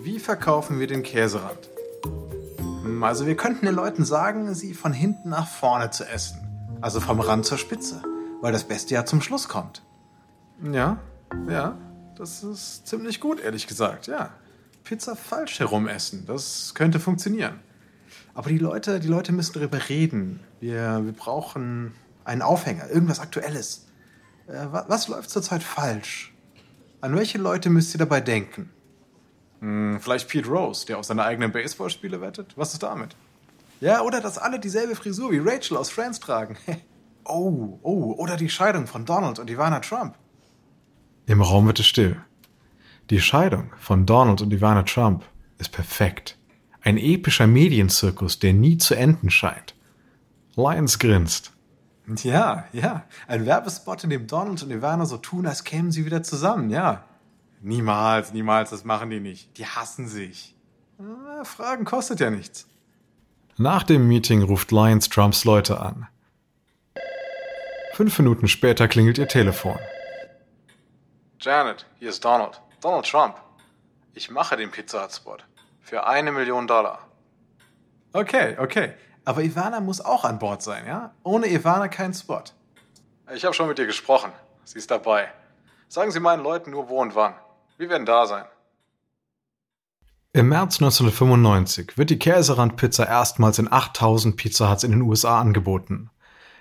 wie 0.04 0.20
verkaufen 0.20 0.80
wir 0.80 0.88
den 0.88 1.04
Käserand? 1.04 1.70
Hm, 2.96 3.04
also 3.04 3.26
wir 3.26 3.36
könnten 3.36 3.66
den 3.66 3.76
Leuten 3.76 4.06
sagen, 4.06 4.54
sie 4.54 4.74
von 4.74 4.94
hinten 4.94 5.30
nach 5.30 5.48
vorne 5.48 5.92
zu 5.92 6.06
essen. 6.06 6.40
Also 6.82 7.00
vom 7.00 7.20
Rand 7.20 7.46
zur 7.46 7.58
Spitze, 7.58 8.02
weil 8.42 8.54
das 8.54 8.64
Beste 8.64 8.94
ja 8.94 9.06
zum 9.06 9.22
Schluss 9.22 9.48
kommt. 9.48 9.82
Ja, 10.64 10.98
ja, 11.50 11.78
das 12.16 12.44
ist 12.44 12.88
ziemlich 12.88 13.20
gut, 13.20 13.42
ehrlich 13.42 13.68
gesagt, 13.68 14.08
ja. 14.08 14.30
Pizza 14.84 15.16
falsch 15.16 15.60
herum 15.60 15.88
essen, 15.88 16.26
das 16.28 16.74
könnte 16.76 17.00
funktionieren. 17.00 17.60
Aber 18.34 18.50
die 18.50 18.58
Leute, 18.58 19.00
die 19.00 19.08
Leute 19.08 19.32
müssen 19.32 19.54
darüber 19.54 19.90
reden. 19.90 20.42
Wir, 20.60 21.02
wir 21.04 21.14
brauchen 21.14 21.94
einen 22.24 22.42
Aufhänger, 22.42 22.90
irgendwas 22.90 23.20
Aktuelles. 23.20 23.88
Äh, 24.48 24.68
was, 24.72 24.90
was 24.90 25.08
läuft 25.08 25.30
zurzeit 25.30 25.64
falsch? 25.64 26.34
An 27.02 27.16
welche 27.16 27.38
Leute 27.40 27.70
müsst 27.70 27.96
ihr 27.96 28.00
dabei 28.00 28.22
denken? 28.22 28.70
Hm, 29.62 30.00
vielleicht 30.00 30.28
Pete 30.30 30.48
Rose, 30.48 30.86
der 30.86 30.98
auf 30.98 31.06
seine 31.06 31.24
eigenen 31.24 31.52
Baseballspiele 31.52 32.22
wettet? 32.22 32.54
Was 32.56 32.74
ist 32.74 32.84
damit? 32.84 33.16
Ja, 33.82 34.02
oder 34.02 34.22
dass 34.22 34.38
alle 34.38 34.60
dieselbe 34.60 34.96
Frisur 34.96 35.32
wie 35.32 35.40
Rachel 35.40 35.78
aus 35.78 35.90
Friends 35.90 36.20
tragen. 36.20 36.58
oh, 37.26 37.80
oh, 37.82 38.14
oder 38.18 38.38
die 38.38 38.50
Scheidung 38.50 38.88
von 38.88 39.06
Donald 39.06 39.40
und 39.40 39.50
Ivana 39.50 39.80
Trump. 39.80 40.16
Im 41.26 41.42
Raum 41.42 41.68
wird 41.68 41.80
es 41.80 41.88
still. 41.88 42.18
Die 43.10 43.22
Scheidung 43.22 43.72
von 43.78 44.06
Donald 44.06 44.42
und 44.42 44.54
Ivana 44.54 44.84
Trump 44.84 45.24
ist 45.58 45.72
perfekt. 45.72 46.38
Ein 46.82 46.98
epischer 46.98 47.48
Medienzirkus, 47.48 48.40
der 48.40 48.54
nie 48.54 48.78
zu 48.78 48.96
enden 48.96 49.30
scheint. 49.30 49.76
Lions 50.56 51.00
grinst. 51.00 51.52
Ja, 52.24 52.66
ja. 52.72 53.04
Ein 53.28 53.46
Werbespot, 53.46 54.04
in 54.04 54.12
dem 54.12 54.28
Donald 54.28 54.62
und 54.62 54.72
Ivana 54.72 55.06
so 55.06 55.18
tun, 55.18 55.48
als 55.48 55.64
kämen 55.64 55.92
sie 55.92 56.06
wieder 56.06 56.24
zusammen, 56.24 56.70
ja. 56.70 57.04
Niemals, 57.66 58.32
niemals, 58.32 58.70
das 58.70 58.84
machen 58.84 59.10
die 59.10 59.20
nicht. 59.20 59.58
Die 59.58 59.66
hassen 59.66 60.08
sich. 60.08 60.56
Na, 61.00 61.44
Fragen 61.44 61.84
kostet 61.84 62.20
ja 62.20 62.30
nichts. 62.30 62.68
Nach 63.58 63.82
dem 63.82 64.08
Meeting 64.08 64.44
ruft 64.44 64.72
Lions 64.72 65.10
Trumps 65.10 65.46
Leute 65.46 65.80
an. 65.82 66.08
Fünf 67.94 68.20
Minuten 68.20 68.48
später 68.48 68.88
klingelt 68.88 69.18
ihr 69.18 69.28
Telefon. 69.28 69.80
Janet, 71.40 71.88
hier 71.98 72.10
ist 72.10 72.24
Donald. 72.24 72.62
Donald 72.82 73.10
Trump. 73.10 73.42
Ich 74.14 74.30
mache 74.30 74.56
den 74.58 74.70
Pizza 74.70 75.04
Hut 75.04 75.14
Spot. 75.14 75.38
Für 75.82 76.06
eine 76.06 76.32
Million 76.32 76.68
Dollar. 76.68 77.00
Okay, 78.14 78.58
okay. 78.60 78.94
Aber 79.24 79.42
Ivana 79.42 79.80
muss 79.80 80.02
auch 80.02 80.24
an 80.24 80.38
Bord 80.38 80.62
sein, 80.62 80.86
ja? 80.86 81.16
Ohne 81.24 81.48
Ivana 81.48 81.88
kein 81.88 82.14
Spot. 82.14 82.44
Ich 83.34 83.44
habe 83.44 83.56
schon 83.56 83.68
mit 83.68 83.80
ihr 83.80 83.88
gesprochen. 83.88 84.32
Sie 84.66 84.78
ist 84.78 84.92
dabei. 84.92 85.32
Sagen 85.88 86.12
Sie 86.12 86.20
meinen 86.20 86.44
Leuten 86.44 86.70
nur 86.70 86.90
wo 86.90 87.02
und 87.02 87.16
wann. 87.16 87.34
Wir 87.78 87.90
werden 87.90 88.06
da 88.06 88.26
sein. 88.26 88.46
Im 90.32 90.50
März 90.50 90.82
1995 90.82 91.98
wird 91.98 92.10
die 92.10 92.20
Käserandpizza 92.20 93.06
erstmals 93.06 93.60
in 93.60 93.72
8000 93.72 94.36
Pizza 94.36 94.70
Huts 94.70 94.84
in 94.84 94.92
den 94.92 95.02
USA 95.02 95.40
angeboten. 95.40 96.10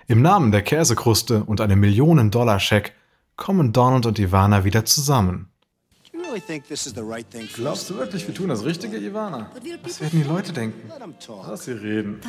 Im 0.07 0.21
Namen 0.21 0.51
der 0.51 0.61
Käsekruste 0.61 1.43
und 1.43 1.61
einem 1.61 1.79
Millionen-Dollar-Scheck 1.79 2.93
kommen 3.35 3.73
Donald 3.73 4.05
und 4.05 4.19
Ivana 4.19 4.63
wieder 4.63 4.85
zusammen. 4.85 5.49
Glaubst 7.55 7.89
du 7.89 7.97
wirklich, 7.97 8.27
wir 8.27 8.33
tun 8.33 8.49
das 8.49 8.63
Richtige, 8.63 8.97
Ivana? 8.97 9.51
Was 9.83 10.01
werden 10.01 10.21
die 10.21 10.27
Leute 10.27 10.53
denken? 10.53 10.89
Lass 11.47 11.65
sie 11.65 11.71
reden. 11.71 12.21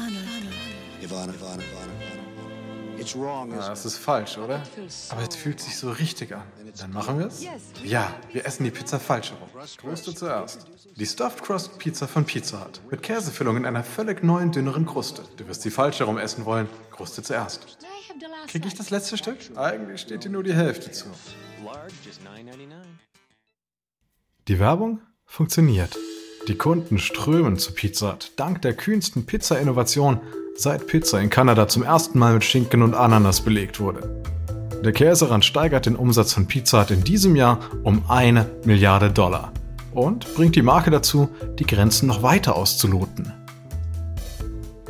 Ivana, 1.03 1.33
Ivana, 1.33 1.63
Ivana. 1.63 2.16
Ja, 3.15 3.69
das 3.69 3.85
ist 3.85 3.99
falsch, 3.99 4.39
oder? 4.39 4.63
Aber 5.11 5.23
es 5.23 5.37
fühlt 5.37 5.61
sich 5.61 5.77
so 5.77 5.91
richtig 5.91 6.35
an. 6.35 6.43
Dann 6.79 6.93
machen 6.93 7.19
wir 7.19 7.27
es? 7.27 7.45
Ja, 7.85 8.15
wir 8.33 8.45
essen 8.45 8.65
die 8.65 8.71
Pizza 8.71 8.99
falsch 8.99 9.33
herum. 9.33 9.49
Kruste 9.79 10.15
zuerst. 10.15 10.67
Die 10.97 11.07
Stuffed 11.07 11.43
Crust 11.43 11.79
Pizza 11.79 12.09
von 12.09 12.25
Pizza 12.25 12.65
Hut. 12.65 12.81
Mit 12.91 13.03
Käsefüllung 13.03 13.57
in 13.57 13.67
einer 13.67 13.85
völlig 13.85 14.23
neuen, 14.23 14.51
dünneren 14.53 14.87
Kruste. 14.87 15.23
Du 15.37 15.47
wirst 15.47 15.63
sie 15.63 15.71
falsch 15.71 16.01
herum 16.01 16.19
essen 16.19 16.45
wollen. 16.45 16.69
Kruste 16.91 17.23
zuerst. 17.23 17.79
Kriege 18.49 18.69
ich 18.69 18.75
das 18.75 18.91
letzte 18.91 19.17
Stück? 19.17 19.39
Eigentlich 19.57 20.01
steht 20.01 20.25
dir 20.25 20.31
nur 20.31 20.43
die 20.43 20.55
Hälfte 20.55 20.91
zu. 20.91 21.07
Die 24.49 24.59
Werbung 24.59 25.01
funktioniert. 25.25 25.97
Die 26.49 26.57
Kunden 26.57 26.99
strömen 26.99 27.59
zu 27.59 27.73
Pizza 27.73 28.13
Hut, 28.13 28.33
dank 28.37 28.63
der 28.63 28.75
kühnsten 28.75 29.27
Pizza-Innovation, 29.27 30.21
seit 30.57 30.87
Pizza 30.87 31.21
in 31.21 31.31
Kanada 31.31 31.69
zum 31.69 31.83
ersten 31.83 32.19
Mal 32.19 32.35
mit 32.35 32.45
Schinken 32.45 32.83
und 32.83 32.95
Ananas 32.95 33.41
belegt 33.41 33.81
wurde. 33.81 34.23
Der 34.85 34.93
Käserand 34.93 35.45
steigert 35.45 35.87
den 35.87 35.97
Umsatz 35.97 36.33
von 36.33 36.47
Pizza 36.47 36.83
Hut 36.83 36.91
in 36.91 37.05
diesem 37.05 37.37
Jahr 37.37 37.61
um 37.83 38.05
eine 38.09 38.47
Milliarde 38.65 39.11
Dollar 39.11 39.53
und 39.93 40.33
bringt 40.35 40.57
die 40.57 40.63
Marke 40.63 40.91
dazu, 40.91 41.29
die 41.59 41.67
Grenzen 41.67 42.07
noch 42.07 42.23
weiter 42.23 42.57
auszuloten. 42.57 43.33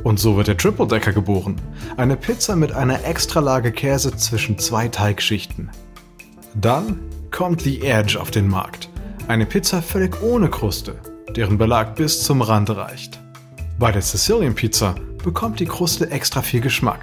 Und 0.02 0.20
so 0.20 0.36
wird 0.36 0.48
der 0.48 0.56
Triple 0.56 0.86
Decker 0.86 1.12
geboren. 1.12 1.56
Eine 1.96 2.16
Pizza 2.16 2.54
mit 2.54 2.72
einer 2.72 3.04
Extralage 3.04 3.72
Käse 3.72 4.16
zwischen 4.16 4.58
zwei 4.58 4.88
Teigschichten. 4.88 5.70
Dann 6.54 7.00
kommt 7.30 7.62
The 7.62 7.82
Edge 7.82 8.20
auf 8.20 8.30
den 8.30 8.48
Markt. 8.48 8.88
Eine 9.28 9.46
Pizza 9.46 9.82
völlig 9.82 10.22
ohne 10.22 10.48
Kruste, 10.48 10.94
deren 11.34 11.58
Belag 11.58 11.96
bis 11.96 12.22
zum 12.22 12.40
Rand 12.40 12.70
reicht. 12.70 13.20
Bei 13.78 13.90
der 13.90 14.02
Sicilian 14.02 14.54
Pizza 14.54 14.94
bekommt 15.26 15.58
die 15.58 15.66
Kruste 15.66 16.08
extra 16.12 16.40
viel 16.40 16.60
Geschmack. 16.60 17.00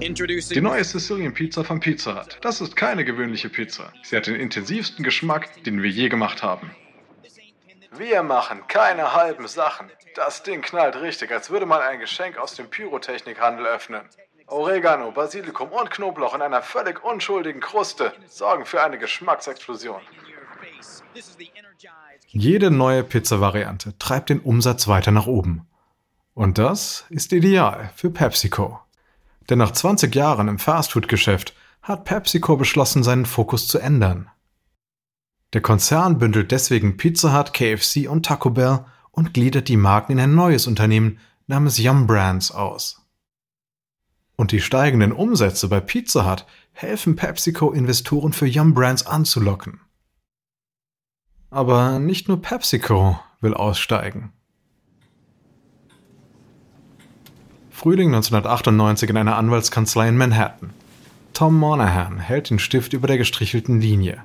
Die 0.00 0.60
neue 0.62 0.82
Sicilian 0.82 1.34
Pizza 1.34 1.64
von 1.64 1.80
Pizza 1.80 2.18
Hut. 2.18 2.38
Das 2.40 2.62
ist 2.62 2.74
keine 2.76 3.04
gewöhnliche 3.04 3.50
Pizza. 3.50 3.92
Sie 4.02 4.16
hat 4.16 4.26
den 4.26 4.36
intensivsten 4.36 5.04
Geschmack, 5.04 5.62
den 5.64 5.82
wir 5.82 5.90
je 5.90 6.08
gemacht 6.08 6.42
haben. 6.42 6.70
Wir 7.98 8.22
machen 8.22 8.62
keine 8.68 9.12
halben 9.14 9.46
Sachen. 9.46 9.90
Das 10.16 10.42
Ding 10.42 10.62
knallt 10.62 10.96
richtig, 10.96 11.30
als 11.30 11.50
würde 11.50 11.66
man 11.66 11.82
ein 11.82 12.00
Geschenk 12.00 12.38
aus 12.38 12.54
dem 12.54 12.70
Pyrotechnikhandel 12.70 13.66
öffnen. 13.66 14.00
Oregano, 14.46 15.10
Basilikum 15.10 15.68
und 15.72 15.90
Knoblauch 15.90 16.34
in 16.34 16.40
einer 16.40 16.62
völlig 16.62 17.04
unschuldigen 17.04 17.60
Kruste 17.60 18.14
sorgen 18.28 18.64
für 18.64 18.82
eine 18.82 18.96
Geschmacksexplosion. 18.98 20.00
Jede 22.28 22.70
neue 22.70 23.04
Pizza-Variante 23.04 23.98
treibt 23.98 24.30
den 24.30 24.40
Umsatz 24.40 24.88
weiter 24.88 25.10
nach 25.10 25.26
oben. 25.26 25.66
Und 26.34 26.58
das 26.58 27.04
ist 27.10 27.32
ideal 27.32 27.90
für 27.94 28.10
PepsiCo. 28.10 28.80
Denn 29.48 29.58
nach 29.58 29.70
20 29.70 30.14
Jahren 30.14 30.48
im 30.48 30.58
Fastfood-Geschäft 30.58 31.54
hat 31.82 32.04
PepsiCo 32.04 32.56
beschlossen, 32.56 33.02
seinen 33.02 33.26
Fokus 33.26 33.68
zu 33.68 33.78
ändern. 33.78 34.30
Der 35.52 35.60
Konzern 35.60 36.18
bündelt 36.18 36.50
deswegen 36.50 36.96
Pizza 36.96 37.38
Hut, 37.38 37.54
KFC 37.54 38.08
und 38.08 38.26
Taco 38.26 38.50
Bell 38.50 38.84
und 39.12 39.34
gliedert 39.34 39.68
die 39.68 39.76
Marken 39.76 40.12
in 40.12 40.20
ein 40.20 40.34
neues 40.34 40.66
Unternehmen 40.66 41.20
namens 41.46 41.78
Yum 41.78 42.08
Brands 42.08 42.50
aus. 42.50 43.00
Und 44.36 44.50
die 44.50 44.60
steigenden 44.60 45.12
Umsätze 45.12 45.68
bei 45.68 45.78
Pizza 45.78 46.28
Hut 46.28 46.46
helfen 46.72 47.14
PepsiCo 47.14 47.70
Investoren 47.70 48.32
für 48.32 48.46
Yum 48.46 48.74
Brands 48.74 49.06
anzulocken. 49.06 49.80
Aber 51.50 52.00
nicht 52.00 52.26
nur 52.26 52.42
PepsiCo 52.42 53.20
will 53.40 53.54
aussteigen. 53.54 54.32
Frühling 57.84 58.14
1998 58.14 59.10
in 59.10 59.18
einer 59.18 59.36
Anwaltskanzlei 59.36 60.08
in 60.08 60.16
Manhattan. 60.16 60.70
Tom 61.34 61.54
Monahan 61.54 62.18
hält 62.18 62.48
den 62.48 62.58
Stift 62.58 62.94
über 62.94 63.06
der 63.06 63.18
gestrichelten 63.18 63.78
Linie. 63.78 64.24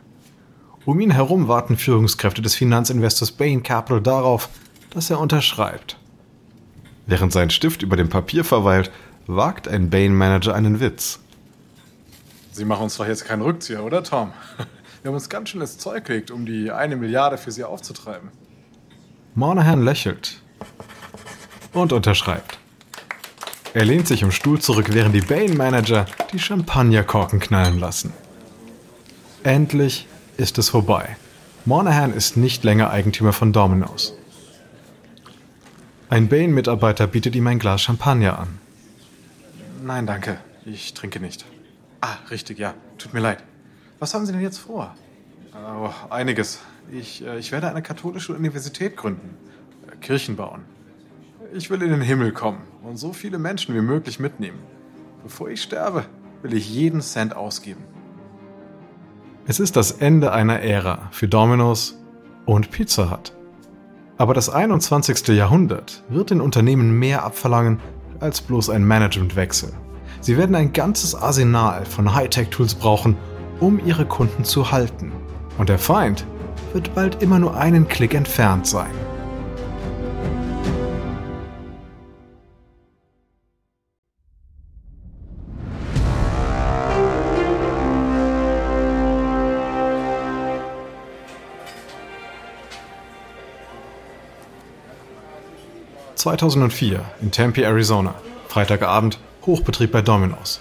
Um 0.85 0.97
ihn 1.01 1.11
herum 1.11 1.49
warten 1.49 1.75
Führungskräfte 1.75 2.41
des 2.41 2.55
Finanzinvestors 2.55 3.33
Bain 3.33 3.61
Capital 3.61 3.99
darauf, 3.99 4.47
dass 4.91 5.09
er 5.09 5.19
unterschreibt. 5.19 5.97
Während 7.05 7.33
sein 7.33 7.49
Stift 7.49 7.81
über 7.81 7.97
dem 7.97 8.07
Papier 8.07 8.45
verweilt, 8.45 8.91
wagt 9.27 9.67
ein 9.67 9.89
Bain-Manager 9.89 10.55
einen 10.55 10.79
Witz. 10.79 11.19
Sie 12.53 12.63
machen 12.63 12.83
uns 12.83 12.95
doch 12.95 13.07
jetzt 13.07 13.25
keinen 13.25 13.41
Rückzieher, 13.41 13.83
oder 13.83 14.05
Tom? 14.05 14.31
Wir 15.01 15.09
haben 15.09 15.15
uns 15.15 15.27
ganz 15.27 15.49
schön 15.49 15.59
ins 15.59 15.77
Zeug 15.77 16.05
gelegt, 16.05 16.31
um 16.31 16.45
die 16.45 16.71
eine 16.71 16.95
Milliarde 16.95 17.37
für 17.37 17.51
Sie 17.51 17.65
aufzutreiben. 17.65 18.29
Monahan 19.35 19.83
lächelt 19.83 20.41
und 21.73 21.91
unterschreibt. 21.91 22.58
Er 23.73 23.85
lehnt 23.85 24.07
sich 24.07 24.23
im 24.23 24.31
Stuhl 24.31 24.59
zurück, 24.59 24.87
während 24.91 25.13
die 25.13 25.21
Bain-Manager 25.21 26.05
die 26.33 26.39
Champagnerkorken 26.39 27.39
knallen 27.39 27.79
lassen. 27.79 28.13
Endlich 29.43 30.07
ist 30.37 30.57
es 30.57 30.69
vorbei. 30.69 31.17
Monahan 31.65 32.11
ist 32.11 32.35
nicht 32.35 32.63
länger 32.63 32.89
Eigentümer 32.89 33.31
von 33.31 33.53
Domino's. 33.53 34.13
Ein 36.09 36.27
Bain-Mitarbeiter 36.29 37.05
bietet 37.05 37.35
ihm 37.35 37.45
ein 37.45 37.59
Glas 37.59 37.83
Champagner 37.83 38.39
an. 38.39 38.57
Nein, 39.83 40.07
danke. 40.07 40.39
Ich 40.65 40.95
trinke 40.95 41.19
nicht. 41.19 41.45
Ah, 42.01 42.15
richtig, 42.31 42.57
ja. 42.57 42.73
Tut 42.97 43.13
mir 43.13 43.19
leid. 43.19 43.43
Was 43.99 44.13
haben 44.13 44.25
Sie 44.25 44.31
denn 44.31 44.41
jetzt 44.41 44.57
vor? 44.57 44.95
Oh, 45.53 45.91
einiges. 46.09 46.59
Ich, 46.91 47.23
äh, 47.23 47.37
ich 47.37 47.51
werde 47.51 47.69
eine 47.69 47.83
katholische 47.83 48.33
Universität 48.33 48.97
gründen. 48.97 49.37
Äh, 49.87 49.95
Kirchen 49.97 50.35
bauen. 50.35 50.63
Ich 51.51 51.71
will 51.71 51.81
in 51.81 51.89
den 51.89 52.01
Himmel 52.01 52.31
kommen 52.31 52.61
und 52.83 52.97
so 52.97 53.11
viele 53.11 53.39
Menschen 53.39 53.73
wie 53.73 53.81
möglich 53.81 54.19
mitnehmen. 54.19 54.59
Bevor 55.23 55.49
ich 55.49 55.63
sterbe, 55.63 56.05
will 56.43 56.53
ich 56.53 56.69
jeden 56.71 57.01
Cent 57.01 57.35
ausgeben. 57.35 57.83
Es 59.47 59.59
ist 59.59 59.75
das 59.75 59.91
Ende 59.91 60.31
einer 60.31 60.59
Ära 60.61 61.09
für 61.11 61.27
Domino's 61.27 61.97
und 62.45 62.69
Pizza 62.69 63.09
Hut. 63.09 63.33
Aber 64.17 64.35
das 64.35 64.49
21. 64.49 65.29
Jahrhundert 65.29 66.03
wird 66.09 66.29
den 66.29 66.39
Unternehmen 66.39 66.99
mehr 66.99 67.23
abverlangen 67.23 67.79
als 68.19 68.41
bloß 68.41 68.69
ein 68.69 68.85
Managementwechsel. 68.85 69.73
Sie 70.21 70.37
werden 70.37 70.55
ein 70.55 70.71
ganzes 70.71 71.15
Arsenal 71.15 71.85
von 71.85 72.13
Hightech-Tools 72.13 72.75
brauchen, 72.75 73.17
um 73.59 73.83
ihre 73.83 74.05
Kunden 74.05 74.43
zu 74.43 74.71
halten. 74.71 75.11
Und 75.57 75.69
der 75.69 75.79
Feind 75.79 76.27
wird 76.73 76.93
bald 76.93 77.23
immer 77.23 77.39
nur 77.39 77.57
einen 77.57 77.87
Klick 77.87 78.13
entfernt 78.13 78.67
sein. 78.67 78.91
2004 96.19 96.99
in 97.21 97.31
Tempe, 97.31 97.63
Arizona. 97.63 98.13
Freitagabend, 98.49 99.19
Hochbetrieb 99.45 99.93
bei 99.93 100.01
Domino's. 100.01 100.59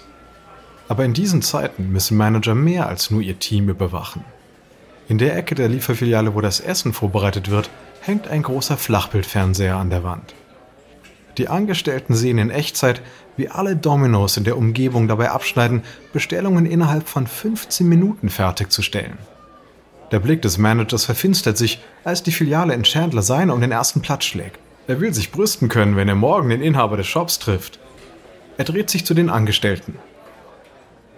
Aber 0.87 1.03
in 1.03 1.13
diesen 1.13 1.41
Zeiten 1.41 1.91
müssen 1.91 2.15
Manager 2.15 2.55
mehr 2.55 2.87
als 2.87 3.11
nur 3.11 3.19
ihr 3.19 3.39
Team 3.39 3.67
überwachen. 3.67 4.23
In 5.09 5.17
der 5.17 5.35
Ecke 5.35 5.55
der 5.55 5.67
Lieferfiliale, 5.67 6.33
wo 6.33 6.39
das 6.39 6.61
Essen 6.61 6.93
vorbereitet 6.93 7.51
wird, 7.51 7.69
hängt 7.99 8.29
ein 8.29 8.41
großer 8.41 8.77
Flachbildfernseher 8.77 9.75
an 9.75 9.89
der 9.89 10.05
Wand. 10.05 10.33
Die 11.37 11.49
Angestellten 11.49 12.15
sehen 12.15 12.37
in 12.37 12.51
Echtzeit, 12.51 13.01
wie 13.35 13.49
alle 13.49 13.75
Domino's 13.75 14.37
in 14.37 14.45
der 14.45 14.57
Umgebung 14.57 15.09
dabei 15.09 15.31
abschneiden, 15.31 15.83
Bestellungen 16.13 16.65
innerhalb 16.65 17.09
von 17.09 17.27
15 17.27 17.85
Minuten 17.85 18.29
fertigzustellen. 18.29 19.17
Der 20.13 20.19
Blick 20.19 20.41
des 20.41 20.57
Managers 20.57 21.03
verfinstert 21.03 21.57
sich, 21.57 21.81
als 22.05 22.23
die 22.23 22.31
Filiale 22.31 22.73
in 22.73 22.83
Chandler 22.83 23.23
seine 23.23 23.53
um 23.53 23.59
den 23.59 23.73
ersten 23.73 23.99
Platz 23.99 24.23
schlägt. 24.23 24.57
Er 24.89 24.99
will 24.99 25.13
sich 25.13 25.31
brüsten 25.31 25.69
können, 25.69 25.95
wenn 25.97 26.09
er 26.09 26.15
morgen 26.15 26.49
den 26.49 26.63
Inhaber 26.63 26.97
des 26.97 27.05
Shops 27.05 27.37
trifft. 27.37 27.77
Er 28.57 28.65
dreht 28.65 28.89
sich 28.89 29.05
zu 29.05 29.13
den 29.13 29.29
Angestellten. 29.29 29.99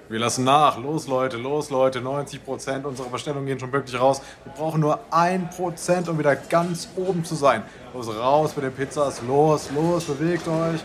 Wir 0.10 0.20
lassen 0.20 0.44
nach. 0.44 0.78
Los, 0.78 1.08
Leute, 1.08 1.38
los, 1.38 1.70
Leute. 1.70 2.02
90 2.02 2.44
Prozent 2.44 2.86
unserer 2.86 3.08
Bestellungen 3.08 3.46
gehen 3.46 3.62
schon 3.62 3.72
wirklich 3.72 3.98
raus. 3.98 4.22
Wir 4.44 4.52
brauchen 4.52 4.82
nur 4.82 5.00
1 5.12 5.56
Prozent, 5.56 6.10
um 6.10 6.20
wieder 6.20 6.36
ganz 6.36 6.90
oben 6.98 7.24
zu 7.24 7.34
sein. 7.34 7.64
Los, 7.94 8.14
raus 8.14 8.58
mit 8.58 8.66
den 8.66 8.74
Pizzas. 8.74 9.22
Los, 9.26 9.70
los, 9.74 10.04
bewegt 10.04 10.50
euch. 10.50 10.82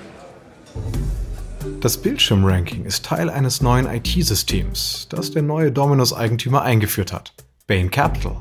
Das 1.81 1.99
Bildschirmranking 1.99 2.85
ist 2.85 3.05
Teil 3.05 3.31
eines 3.31 3.61
neuen 3.61 3.89
IT-Systems, 3.89 5.09
das 5.11 5.33
der 5.33 5.43
neue 5.43 5.73
Dominos-Eigentümer 5.73 6.63
eingeführt 6.63 7.13
hat. 7.13 7.35
Bain 7.67 7.91
Capital. 7.91 8.37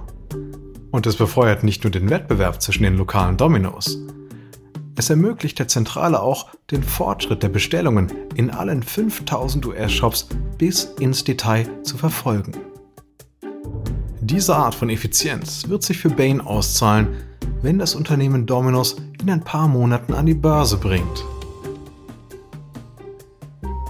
Und 0.92 1.08
es 1.08 1.16
befeuert 1.16 1.64
nicht 1.64 1.84
nur 1.84 1.90
den 1.90 2.12
Wettbewerb 2.12 2.62
zwischen 2.62 2.84
den 2.84 2.96
lokalen 2.96 3.38
Dominos, 3.38 3.98
es 4.96 5.10
ermöglicht 5.10 5.60
der 5.60 5.68
Zentrale 5.68 6.22
auch, 6.22 6.48
den 6.72 6.84
Fortschritt 6.84 7.44
der 7.44 7.50
Bestellungen 7.50 8.12
in 8.36 8.50
allen 8.50 8.84
5000 8.84 9.66
US-Shops 9.66 10.28
bis 10.58 10.86
ins 11.00 11.24
Detail 11.24 11.68
zu 11.84 11.98
verfolgen. 11.98 12.54
Diese 14.22 14.56
Art 14.56 14.74
von 14.74 14.90
Effizienz 14.90 15.68
wird 15.68 15.84
sich 15.84 15.98
für 15.98 16.10
Bain 16.10 16.42
auszahlen, 16.42 17.10
wenn 17.62 17.78
das 17.78 17.96
Unternehmen 17.96 18.46
Domino's 18.46 18.96
in 19.22 19.30
ein 19.30 19.44
paar 19.44 19.68
Monaten 19.68 20.14
an 20.14 20.26
die 20.26 20.34
Börse 20.34 20.78
bringt. 20.78 21.24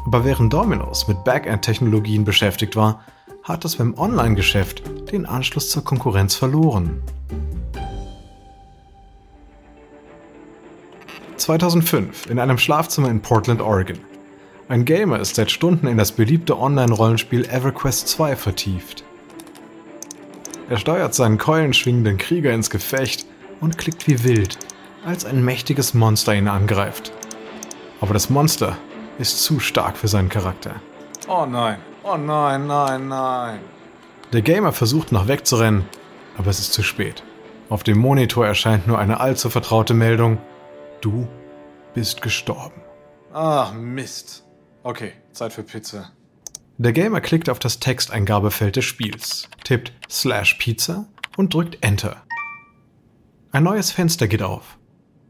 Aber 0.06 0.26
während 0.26 0.54
Domino's 0.54 1.08
mit 1.08 1.24
Backend-Technologien 1.24 2.26
beschäftigt 2.26 2.76
war, 2.76 3.02
hat 3.44 3.64
es 3.64 3.76
beim 3.76 3.94
Online-Geschäft 3.98 4.84
den 5.12 5.26
Anschluss 5.26 5.70
zur 5.70 5.84
Konkurrenz 5.84 6.36
verloren. 6.36 7.02
2005 11.38 12.30
in 12.30 12.40
einem 12.40 12.58
Schlafzimmer 12.58 13.10
in 13.10 13.22
Portland, 13.22 13.62
Oregon. 13.62 14.00
Ein 14.68 14.86
Gamer 14.86 15.20
ist 15.20 15.36
seit 15.36 15.52
Stunden 15.52 15.88
in 15.88 15.98
das 15.98 16.12
beliebte 16.12 16.58
Online-Rollenspiel 16.58 17.46
EverQuest 17.46 18.08
2 18.08 18.36
vertieft. 18.36 19.04
Er 20.70 20.78
steuert 20.78 21.14
seinen 21.14 21.38
keulenschwingenden 21.38 22.18
Krieger 22.18 22.52
ins 22.52 22.70
Gefecht 22.70 23.26
und 23.62 23.78
klickt 23.78 24.08
wie 24.08 24.24
wild, 24.24 24.58
als 25.06 25.26
ein 25.26 25.46
mächtiges 25.46 25.94
Monster 25.94 26.34
ihn 26.34 26.48
angreift. 26.48 27.12
Aber 28.02 28.14
das 28.14 28.30
Monster 28.30 28.78
ist 29.20 29.44
zu 29.44 29.60
stark 29.60 29.98
für 29.98 30.08
seinen 30.08 30.30
Charakter. 30.30 30.76
Oh 31.28 31.46
nein, 31.46 31.78
oh 32.04 32.18
nein, 32.18 32.66
nein, 32.66 33.08
nein. 33.08 33.60
Der 34.34 34.42
Gamer 34.42 34.72
versucht 34.72 35.12
noch 35.12 35.28
wegzurennen, 35.28 35.86
aber 36.38 36.50
es 36.50 36.60
ist 36.60 36.74
zu 36.74 36.82
spät. 36.82 37.24
Auf 37.70 37.84
dem 37.84 37.98
Monitor 37.98 38.46
erscheint 38.46 38.88
nur 38.88 39.00
eine 39.00 39.20
allzu 39.20 39.50
vertraute 39.50 39.94
Meldung. 39.94 40.38
Du 41.06 41.28
bist 41.94 42.24
gestorben. 42.24 42.82
Ach, 43.32 43.72
Mist. 43.76 44.44
Okay, 44.82 45.12
Zeit 45.34 45.54
für 45.54 45.62
Pizza. 45.62 46.10
Der 46.80 46.94
Gamer 46.94 47.22
klickt 47.22 47.48
auf 47.48 47.60
das 47.60 47.80
Texteingabefeld 47.80 48.76
des 48.76 48.86
Spiels, 48.86 49.48
tippt 49.64 49.94
Slash 50.10 50.56
Pizza 50.56 51.06
und 51.38 51.54
drückt 51.54 51.78
Enter. 51.82 52.24
Ein 53.52 53.62
neues 53.62 53.92
Fenster 53.92 54.28
geht 54.28 54.42
auf. 54.42 54.80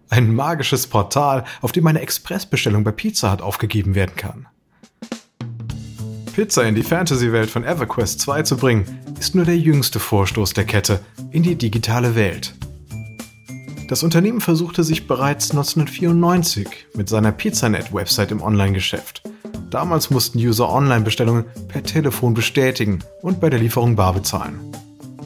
Ein 0.07 0.33
magisches 0.33 0.87
Portal, 0.87 1.43
auf 1.59 1.73
dem 1.73 1.85
eine 1.87 1.99
Expressbestellung 1.99 2.85
bei 2.85 2.91
Pizza 2.93 3.33
Hut 3.33 3.41
aufgegeben 3.41 3.95
werden 3.95 4.15
kann. 4.15 4.47
Pizza 6.33 6.63
in 6.63 6.75
die 6.75 6.83
Fantasy-Welt 6.83 7.49
von 7.49 7.65
EverQuest 7.65 8.21
2 8.21 8.43
zu 8.43 8.55
bringen, 8.55 9.01
ist 9.19 9.35
nur 9.35 9.43
der 9.43 9.57
jüngste 9.57 9.99
Vorstoß 9.99 10.53
der 10.53 10.63
Kette 10.63 11.03
in 11.31 11.43
die 11.43 11.57
digitale 11.57 12.15
Welt. 12.15 12.55
Das 13.87 14.01
Unternehmen 14.01 14.41
versuchte 14.41 14.83
sich 14.83 15.05
bereits 15.05 15.51
1994 15.51 16.87
mit 16.95 17.07
seiner 17.07 17.31
Pizzanet-Website 17.31 18.31
im 18.31 18.41
Online-Geschäft. 18.41 19.21
Damals 19.69 20.09
mussten 20.09 20.39
User 20.39 20.71
Online-Bestellungen 20.71 21.45
per 21.67 21.83
Telefon 21.83 22.33
bestätigen 22.33 22.99
und 23.21 23.39
bei 23.39 23.51
der 23.51 23.59
Lieferung 23.59 23.95
bar 23.95 24.13
bezahlen. 24.13 24.59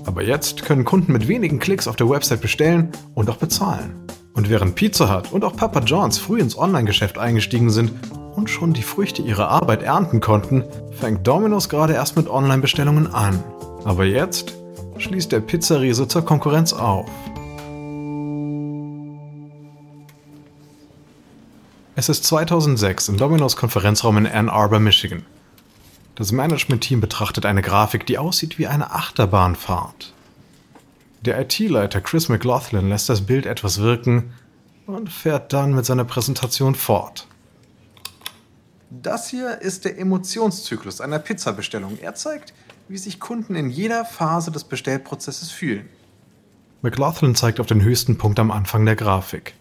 Aber 0.05 0.23
jetzt 0.23 0.65
können 0.65 0.83
Kunden 0.83 1.13
mit 1.13 1.29
wenigen 1.29 1.59
Klicks 1.59 1.87
auf 1.87 1.95
der 1.95 2.09
Website 2.09 2.41
bestellen 2.41 2.89
und 3.15 3.29
auch 3.29 3.37
bezahlen. 3.37 3.95
Und 4.33 4.49
während 4.49 4.75
Pizza 4.75 5.15
Hut 5.15 5.31
und 5.31 5.45
auch 5.45 5.55
Papa 5.55 5.79
John's 5.79 6.17
früh 6.17 6.41
ins 6.41 6.57
Online-Geschäft 6.57 7.17
eingestiegen 7.17 7.69
sind 7.69 7.93
und 8.35 8.49
schon 8.49 8.73
die 8.73 8.83
Früchte 8.83 9.21
ihrer 9.21 9.47
Arbeit 9.47 9.83
ernten 9.83 10.19
konnten, 10.19 10.65
fängt 10.99 11.25
Domino's 11.25 11.69
gerade 11.69 11.93
erst 11.93 12.17
mit 12.17 12.27
Online-Bestellungen 12.27 13.07
an. 13.07 13.41
Aber 13.85 14.03
jetzt 14.03 14.53
schließt 14.97 15.31
der 15.31 15.39
Pizzariese 15.39 16.09
zur 16.09 16.25
Konkurrenz 16.25 16.73
auf. 16.73 17.09
Es 21.99 22.07
ist 22.07 22.23
2006 22.23 23.09
im 23.09 23.17
Domino's 23.17 23.57
Konferenzraum 23.57 24.15
in 24.19 24.25
Ann 24.25 24.47
Arbor, 24.47 24.79
Michigan. 24.79 25.25
Das 26.15 26.31
Management-Team 26.31 27.01
betrachtet 27.01 27.45
eine 27.45 27.61
Grafik, 27.61 28.05
die 28.05 28.17
aussieht 28.17 28.57
wie 28.57 28.67
eine 28.67 28.91
Achterbahnfahrt. 28.91 30.13
Der 31.25 31.41
IT-Leiter 31.41 31.99
Chris 31.99 32.29
McLaughlin 32.29 32.87
lässt 32.87 33.09
das 33.09 33.25
Bild 33.25 33.45
etwas 33.45 33.81
wirken 33.81 34.31
und 34.87 35.11
fährt 35.11 35.51
dann 35.51 35.75
mit 35.75 35.85
seiner 35.85 36.05
Präsentation 36.05 36.73
fort. 36.73 37.27
Das 38.89 39.27
hier 39.27 39.59
ist 39.59 39.83
der 39.83 39.99
Emotionszyklus 39.99 41.01
einer 41.01 41.19
Pizzabestellung. 41.19 41.99
Er 42.01 42.15
zeigt, 42.15 42.53
wie 42.87 42.97
sich 42.97 43.19
Kunden 43.19 43.55
in 43.55 43.69
jeder 43.69 44.05
Phase 44.05 44.51
des 44.51 44.63
Bestellprozesses 44.63 45.51
fühlen. 45.51 45.89
McLaughlin 46.81 47.35
zeigt 47.35 47.59
auf 47.59 47.67
den 47.67 47.81
höchsten 47.81 48.17
Punkt 48.17 48.39
am 48.39 48.51
Anfang 48.51 48.85
der 48.85 48.95
Grafik. 48.95 49.53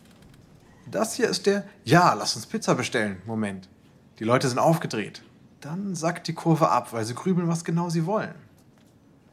Das 0.91 1.15
hier 1.15 1.29
ist 1.29 1.47
der 1.47 1.65
Ja, 1.85 2.15
lass 2.15 2.37
uns 2.37 2.47
Pizza 2.47 2.75
bestellen. 2.75 3.21
Moment. 3.27 3.69
Die 4.19 4.25
Leute 4.25 4.49
sind 4.49 4.59
aufgedreht. 4.59 5.23
Dann 5.61 5.95
sackt 5.95 6.29
die 6.29 6.35
Kurve 6.35 6.71
ab, 6.71 6.93
weil 6.93 7.05
sie 7.05 7.15
grübeln, 7.15 7.49
was 7.49 7.65
genau 7.65 7.91
sie 7.91 8.07
wollen. 8.07 8.35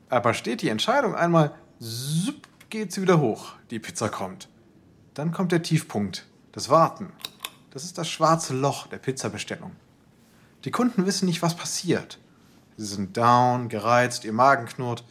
Aber 0.10 0.34
steht 0.34 0.62
die 0.62 0.70
Entscheidung 0.70 1.16
einmal, 1.16 1.54
zup, 1.80 2.48
geht 2.70 2.92
sie 2.92 3.02
wieder 3.02 3.20
hoch. 3.20 3.54
Die 3.72 3.80
Pizza 3.80 4.10
kommt. 4.10 4.50
Dann 5.14 5.32
kommt 5.32 5.52
der 5.52 5.62
Tiefpunkt, 5.62 6.26
das 6.52 6.70
Warten. 6.70 7.12
Das 7.72 7.84
ist 7.84 7.98
das 7.98 8.10
schwarze 8.10 8.54
Loch 8.54 8.88
der 8.88 8.98
Pizzabestellung. 8.98 9.72
Die 10.66 10.72
Kunden 10.72 11.06
wissen 11.06 11.26
nicht, 11.26 11.42
was 11.42 11.56
passiert. 11.56 12.20
Sie 12.78 12.86
sind 12.86 13.16
down, 13.16 13.70
gereizt, 13.70 14.26
ihr 14.26 14.34
Magen 14.34 14.66
knurrt. 14.66 15.06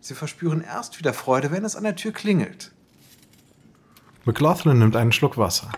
Sie 0.00 0.14
verspüren 0.14 0.62
erst 0.62 0.98
wieder 0.98 1.12
Freude, 1.12 1.50
wenn 1.50 1.64
es 1.64 1.76
an 1.76 1.84
der 1.84 1.96
Tür 1.96 2.12
klingelt. 2.12 2.72
McLaughlin 4.24 4.78
nimmt 4.78 4.96
einen 4.96 5.12
Schluck 5.12 5.38
Wasser. 5.38 5.70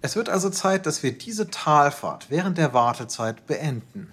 Es 0.00 0.14
wird 0.14 0.28
also 0.28 0.50
Zeit, 0.50 0.86
dass 0.86 1.02
wir 1.02 1.18
diese 1.18 1.50
Talfahrt 1.50 2.30
während 2.30 2.58
der 2.58 2.72
Wartezeit 2.72 3.46
beenden. 3.46 4.12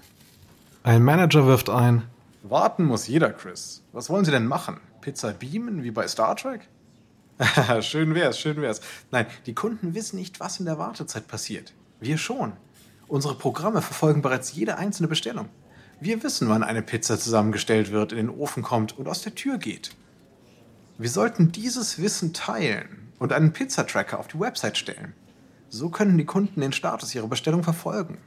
Ein 0.82 1.04
Manager 1.04 1.46
wirft 1.46 1.70
ein. 1.70 2.04
Warten 2.42 2.86
muss 2.86 3.08
jeder, 3.08 3.32
Chris. 3.32 3.84
Was 3.92 4.10
wollen 4.10 4.26
Sie 4.26 4.32
denn 4.32 4.48
machen? 4.48 4.80
Pizza 5.02 5.34
beamen 5.34 5.84
wie 5.84 5.92
bei 5.92 6.08
Star 6.08 6.36
Trek? 6.36 6.68
schön 7.82 8.16
wär's, 8.16 8.39
schön 8.39 8.60
wär's. 8.60 8.82
Nein, 9.12 9.28
die 9.46 9.54
Kunden 9.54 9.94
wissen 9.94 10.18
nicht, 10.18 10.39
was 10.39 10.60
in 10.60 10.66
der 10.66 10.80
Wartezeit 10.80 11.28
passiert. 11.28 11.74
Wir 12.00 12.18
schon. 12.18 12.54
Unsere 13.08 13.36
Programme 13.36 13.84
verfolgen 13.84 14.24
bereits 14.24 14.54
jede 14.54 14.78
einzelne 14.78 15.08
Bestellung. 15.08 15.50
Wir 16.00 16.24
wissen, 16.24 16.50
wann 16.50 16.63
eine 16.63 16.82
Pizza 16.82 17.20
zusammengestellt 17.20 17.92
wird, 17.92 18.13
in 18.13 18.18
den 18.18 18.30
Ofen 18.30 18.63
kommt 18.63 18.98
und 18.98 19.08
aus 19.08 19.22
der 19.22 19.36
Tür 19.36 19.60
geht. 19.60 19.92
Wir 20.98 21.10
sollten 21.10 21.52
dieses 21.52 22.02
Wissen 22.02 22.34
teilen 22.34 23.03
und 23.24 23.32
einen 23.32 23.54
Pizzatracker 23.54 24.20
auf 24.20 24.28
die 24.28 24.38
Website 24.38 24.78
stellen. 24.78 25.14
So 25.70 25.88
können 25.88 26.18
die 26.18 26.26
Kunden 26.26 26.60
den 26.60 26.74
Status 26.74 27.16
ihrer 27.16 27.30
Bestellung 27.30 27.64
verfolgen. 27.64 28.18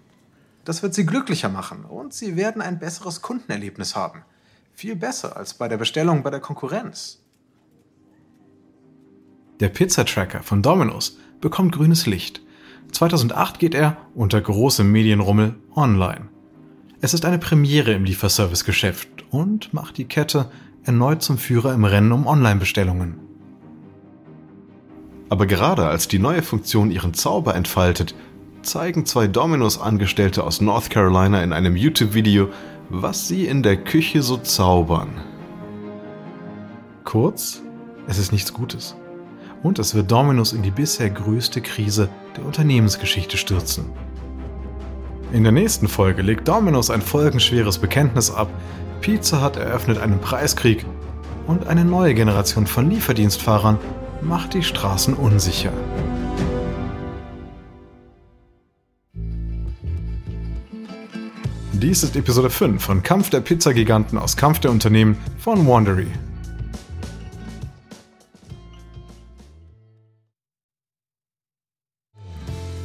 Das 0.64 0.82
wird 0.82 0.94
sie 0.94 1.04
glücklicher 1.04 1.50
machen 1.50 1.84
und 1.84 2.14
sie 2.14 2.34
werden 2.34 2.62
ein 2.62 2.78
besseres 2.78 3.20
Kundenerlebnis 3.20 3.94
haben. 3.94 4.22
Viel 4.72 4.96
besser 4.96 5.36
als 5.36 5.52
bei 5.52 5.68
der 5.68 5.76
Bestellung 5.76 6.22
bei 6.22 6.30
der 6.30 6.40
Konkurrenz. 6.40 7.22
Der 9.60 9.68
Pizzatracker 9.68 10.42
von 10.42 10.62
Domino's 10.62 11.18
bekommt 11.42 11.74
grünes 11.74 12.06
Licht. 12.06 12.40
2008 12.92 13.58
geht 13.58 13.74
er, 13.74 13.98
unter 14.14 14.40
großem 14.40 14.90
Medienrummel, 14.90 15.56
online. 15.74 16.30
Es 17.02 17.12
ist 17.12 17.26
eine 17.26 17.38
Premiere 17.38 17.92
im 17.92 18.04
Lieferservice-Geschäft 18.04 19.26
und 19.28 19.74
macht 19.74 19.98
die 19.98 20.06
Kette 20.06 20.50
erneut 20.84 21.20
zum 21.20 21.36
Führer 21.36 21.74
im 21.74 21.84
Rennen 21.84 22.12
um 22.12 22.26
Online-Bestellungen. 22.26 23.25
Aber 25.28 25.46
gerade 25.46 25.86
als 25.86 26.08
die 26.08 26.18
neue 26.18 26.42
Funktion 26.42 26.90
ihren 26.90 27.14
Zauber 27.14 27.54
entfaltet, 27.54 28.14
zeigen 28.62 29.06
zwei 29.06 29.26
Domino's-Angestellte 29.26 30.44
aus 30.44 30.60
North 30.60 30.90
Carolina 30.90 31.42
in 31.42 31.52
einem 31.52 31.76
YouTube-Video, 31.76 32.48
was 32.90 33.26
sie 33.26 33.46
in 33.46 33.62
der 33.62 33.76
Küche 33.76 34.22
so 34.22 34.36
zaubern. 34.36 35.20
Kurz, 37.04 37.62
es 38.06 38.18
ist 38.18 38.32
nichts 38.32 38.52
Gutes. 38.52 38.96
Und 39.62 39.78
es 39.78 39.94
wird 39.94 40.10
Domino's 40.10 40.52
in 40.52 40.62
die 40.62 40.70
bisher 40.70 41.10
größte 41.10 41.60
Krise 41.60 42.08
der 42.36 42.44
Unternehmensgeschichte 42.44 43.36
stürzen. 43.36 43.86
In 45.32 45.42
der 45.42 45.52
nächsten 45.52 45.88
Folge 45.88 46.22
legt 46.22 46.46
Domino's 46.46 46.90
ein 46.90 47.02
folgenschweres 47.02 47.78
Bekenntnis 47.78 48.30
ab, 48.30 48.48
Pizza 49.00 49.44
Hut 49.44 49.56
eröffnet 49.56 49.98
einen 49.98 50.20
Preiskrieg 50.20 50.84
und 51.46 51.66
eine 51.66 51.84
neue 51.84 52.14
Generation 52.14 52.66
von 52.66 52.90
Lieferdienstfahrern 52.90 53.78
macht 54.22 54.54
die 54.54 54.62
Straßen 54.62 55.14
unsicher. 55.14 55.72
Dies 61.72 62.02
ist 62.02 62.16
Episode 62.16 62.50
5 62.50 62.82
von 62.82 63.02
Kampf 63.02 63.30
der 63.30 63.40
Pizzagiganten 63.40 64.18
aus 64.18 64.36
Kampf 64.36 64.60
der 64.60 64.70
Unternehmen 64.70 65.18
von 65.38 65.66
Wandery. 65.66 66.08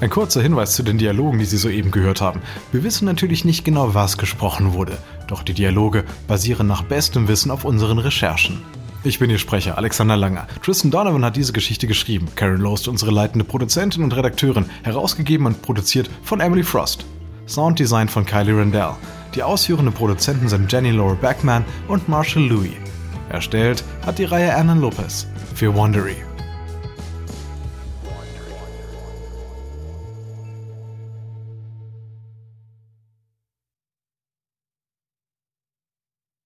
Ein 0.01 0.09
kurzer 0.09 0.41
Hinweis 0.41 0.75
zu 0.75 0.83
den 0.83 0.97
Dialogen, 0.97 1.37
die 1.37 1.45
Sie 1.45 1.57
soeben 1.57 1.91
gehört 1.91 2.21
haben. 2.21 2.41
Wir 2.71 2.83
wissen 2.83 3.05
natürlich 3.05 3.45
nicht 3.45 3.63
genau, 3.63 3.93
was 3.93 4.17
gesprochen 4.17 4.73
wurde, 4.73 4.97
doch 5.27 5.43
die 5.43 5.53
Dialoge 5.53 6.03
basieren 6.27 6.65
nach 6.67 6.81
bestem 6.81 7.27
Wissen 7.27 7.51
auf 7.51 7.65
unseren 7.65 7.99
Recherchen. 7.99 8.63
Ich 9.03 9.17
bin 9.17 9.31
Ihr 9.31 9.39
Sprecher, 9.39 9.79
Alexander 9.79 10.15
Langer. 10.15 10.45
Tristan 10.61 10.91
Donovan 10.91 11.25
hat 11.25 11.35
diese 11.35 11.53
Geschichte 11.53 11.87
geschrieben. 11.87 12.27
Karen 12.35 12.61
Lowe 12.61 12.75
ist 12.75 12.87
unsere 12.87 13.09
leitende 13.09 13.43
Produzentin 13.43 14.03
und 14.03 14.15
Redakteurin, 14.15 14.69
herausgegeben 14.83 15.47
und 15.47 15.63
produziert 15.63 16.07
von 16.21 16.39
Emily 16.39 16.61
Frost. 16.61 17.03
Sounddesign 17.47 18.09
von 18.09 18.27
Kylie 18.27 18.55
Rendell. 18.55 18.91
Die 19.33 19.41
ausführenden 19.41 19.93
Produzenten 19.93 20.47
sind 20.49 20.71
Jenny 20.71 20.91
Laura 20.91 21.15
Beckman 21.15 21.65
und 21.87 22.07
Marshall 22.07 22.43
Louis. 22.43 22.73
Erstellt 23.29 23.83
hat 24.05 24.19
die 24.19 24.25
Reihe 24.25 24.55
Annan 24.55 24.81
Lopez 24.81 25.25
für 25.55 25.73
Wondery. 25.73 26.17